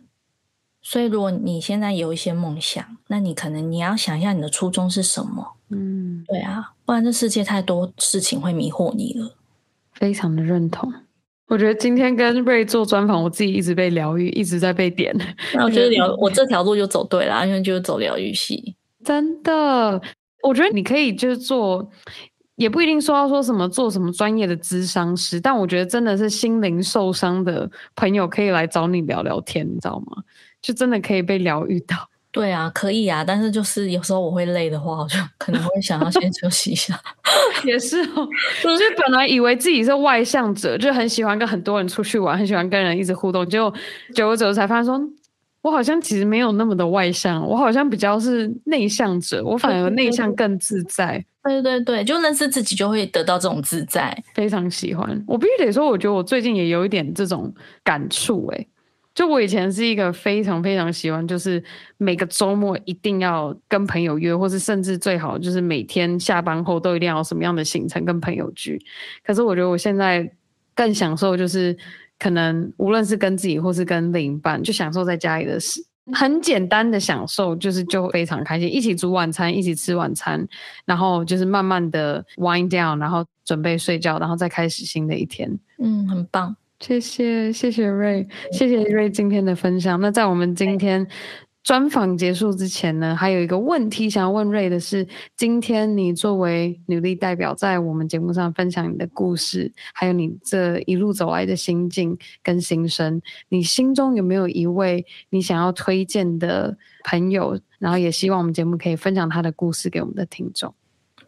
[0.80, 5.56] 所以，如果你现在有一些梦想，那你可能你要想一下你的初衷是什么。
[5.70, 9.36] 嗯，对啊，不然这世界太多事情会迷惑你了。
[9.92, 10.92] 非常的认同。
[11.48, 15.12] 我觉得今天跟 Ray 做专访，我自己一直被疗愈，一直在被点。
[15.52, 18.76] 那我觉得疗，我这条路就走对了，因为就是走疗愈系。
[19.04, 20.00] 真的，
[20.44, 21.90] 我觉得你可以就是做。
[22.60, 30.22] 也不一定说要说什么做什么专业的咨商师，但我觉得真的是心灵受伤的朋友可以来找你聊聊天，你知道吗？
[30.60, 31.96] 就真的可以被疗愈到。
[32.30, 37.00] 对啊，可以啊，但是就是有时候我会累的话，我就可能会想要先休息一下。
[37.64, 38.28] 也是哦，
[38.62, 43.72] 就是本来以为自己是外向者，就很喜欢跟很多人出去玩，很喜欢跟人一直互动，结果
[44.14, 45.00] 久而久之才发现说，
[45.62, 51.22] 我好像其实没有那么的外向，我好像比较是内向者，我反而内向更自在。
[51.42, 55.22] 对对对，就认识自己就会得到这种自在，非常喜欢。
[55.26, 57.52] 我必须得说，我觉得我最近也有一点这种
[57.84, 58.68] 感触，诶，
[59.14, 61.62] 就我以前是一个非常非常喜欢，就是
[61.98, 68.78] 每个周末一定要跟朋友约，或是甚至最好就是每天下班后都一定要有什么样的行程跟朋友聚。
[69.24, 70.30] 可是我觉得我现在
[70.74, 71.76] 更享受就是。
[72.20, 80.46] 可能无论是跟自己或是跟另一半，就享受在家里的事，很简单的享受，就是就非常开心，一起煮晚餐，一起吃晚餐，
[80.84, 85.50] 然后就是慢慢的 wind down，然后准备睡觉，然后再开始新的一天。
[85.78, 90.00] 嗯，很棒，谢谢谢谢 Ray，谢谢 Ray 今天的分享。
[90.00, 91.08] 那在我们今天。
[91.70, 95.06] 专访结束之前呢，还有一个问题想要问瑞的是：
[95.36, 107.56] 今天你作为女力代表，在我们节目上分享你的故事，还有你这一路走来的心境跟心声，你心中有没有一位你想要推荐的朋友？
[107.78, 110.74] 然后也希望我们节目可以分享他的故事给我们的听众。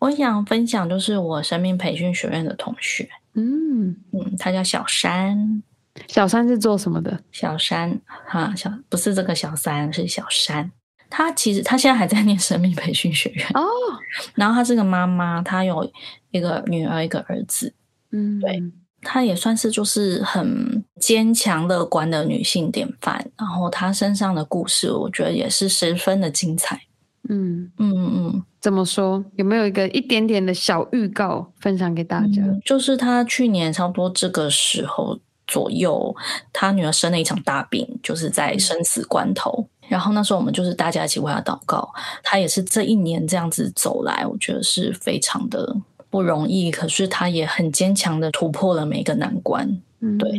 [0.00, 5.62] 我想分享就是我生命培训学院的同学，嗯嗯，他叫小山。
[6.08, 7.20] 小三是做什么的？
[7.30, 10.70] 小三哈，小不是这个小三，是小三。
[11.10, 13.62] 他其实他现在还在念生命培训学院哦。
[14.34, 15.86] 然后他是个妈妈，他有
[16.30, 17.74] 一个女儿，一个儿子。
[18.12, 18.62] 嗯，对，
[19.02, 23.30] 她也算是就是很坚强乐观的女性典范。
[23.38, 26.80] 然后她身上的故事，我觉得也是十分的精彩。
[27.28, 29.22] 嗯嗯嗯，怎么说？
[29.36, 32.42] 有没有一个一点点的小预告分享给大家？
[32.42, 35.20] 嗯，就是她去年差不多这个时候。
[35.52, 36.16] 左右，
[36.52, 39.68] 他女儿生了一场大病，就是在生死关头。
[39.88, 41.92] 然后那时候我们就是大家一起为他祷告。
[42.22, 45.76] 他也是这一年这样子走来，我觉得是非常的
[46.08, 46.70] 不容易。
[46.70, 49.68] 可是他也很坚强的突破了每一个难关。
[50.00, 50.30] 嗯，对，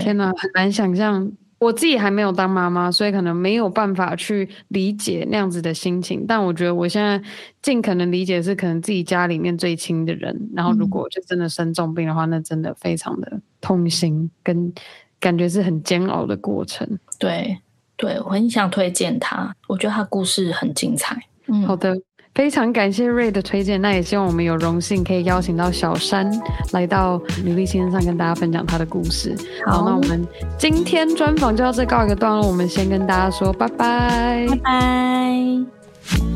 [0.00, 1.30] 天哪，很难想象。
[1.64, 6.24] 我自己还没有当妈妈，所以可能没有办法去理解那样子的心情。
[6.28, 7.20] 但我觉得我现在
[7.62, 14.72] 尽可能理解是可能自己家里面最亲的人，然后如果就真的生重病的话，嗯、那真的非常的痛心，跟
[15.18, 16.86] 感觉是很煎熬的过程。
[17.18, 17.58] 对，
[17.96, 21.16] 对，我很想推荐他，我觉得他故事很精彩。
[21.46, 21.96] 嗯，好的。
[22.34, 26.28] 非常感谢 Ray 的推荐，那也希望我们有荣幸可以邀请到小山
[26.72, 29.36] 来到女力新生上跟大家分享他的故事。
[29.64, 30.26] 好，好，那我们
[30.58, 36.33] 今天专访就到这告一个段落，我们先跟大家说拜拜，拜拜。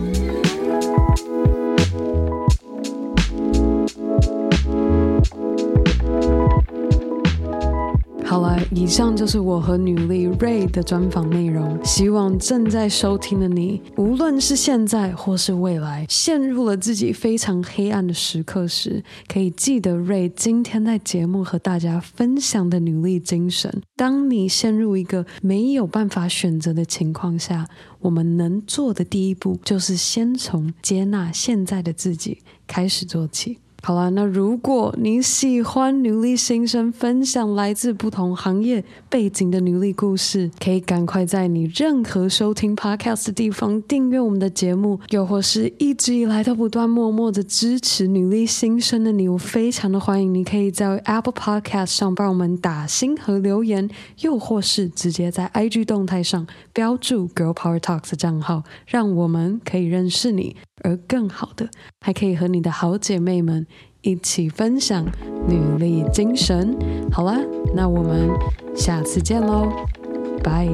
[8.29, 11.83] 好了，以上就是我和女力 Ray 的专访内容。
[11.83, 19.03] 希望正在收听的你，无论是现在或是未来，陷入了自己非常黑暗的时刻时，
[19.33, 23.81] 可以记得 Ray 今天在节目和大家分享的女力精神。
[23.97, 27.67] 当你陷入一个没有办法选择的情况下，
[28.01, 33.57] 我们能做的第一步，就是先从接纳现在的自己开始做起。
[33.81, 53.89] 好了，那如果你喜欢女力新生分享来自不同行业背景的女力故事，可以赶快在你任何收听 podcast 的地方订阅我们的节目，又或是一直以来都不断默默的支持女力新生的你，我非常的欢迎你可以在 Apple Podcast 上帮我们打星和留言，
[54.21, 60.57] 又或是直接在 IG 动态上标注 Girl Power Talks 的账号，让我们可以认识你。
[60.83, 61.69] 而更好的
[62.01, 63.67] 还可以和你的好姐妹们
[64.03, 65.05] 一起分享
[65.47, 66.77] 女力精神。
[67.11, 67.39] 好啦
[67.75, 68.29] 那我们
[68.75, 69.69] 下次见喽
[70.43, 70.69] 拜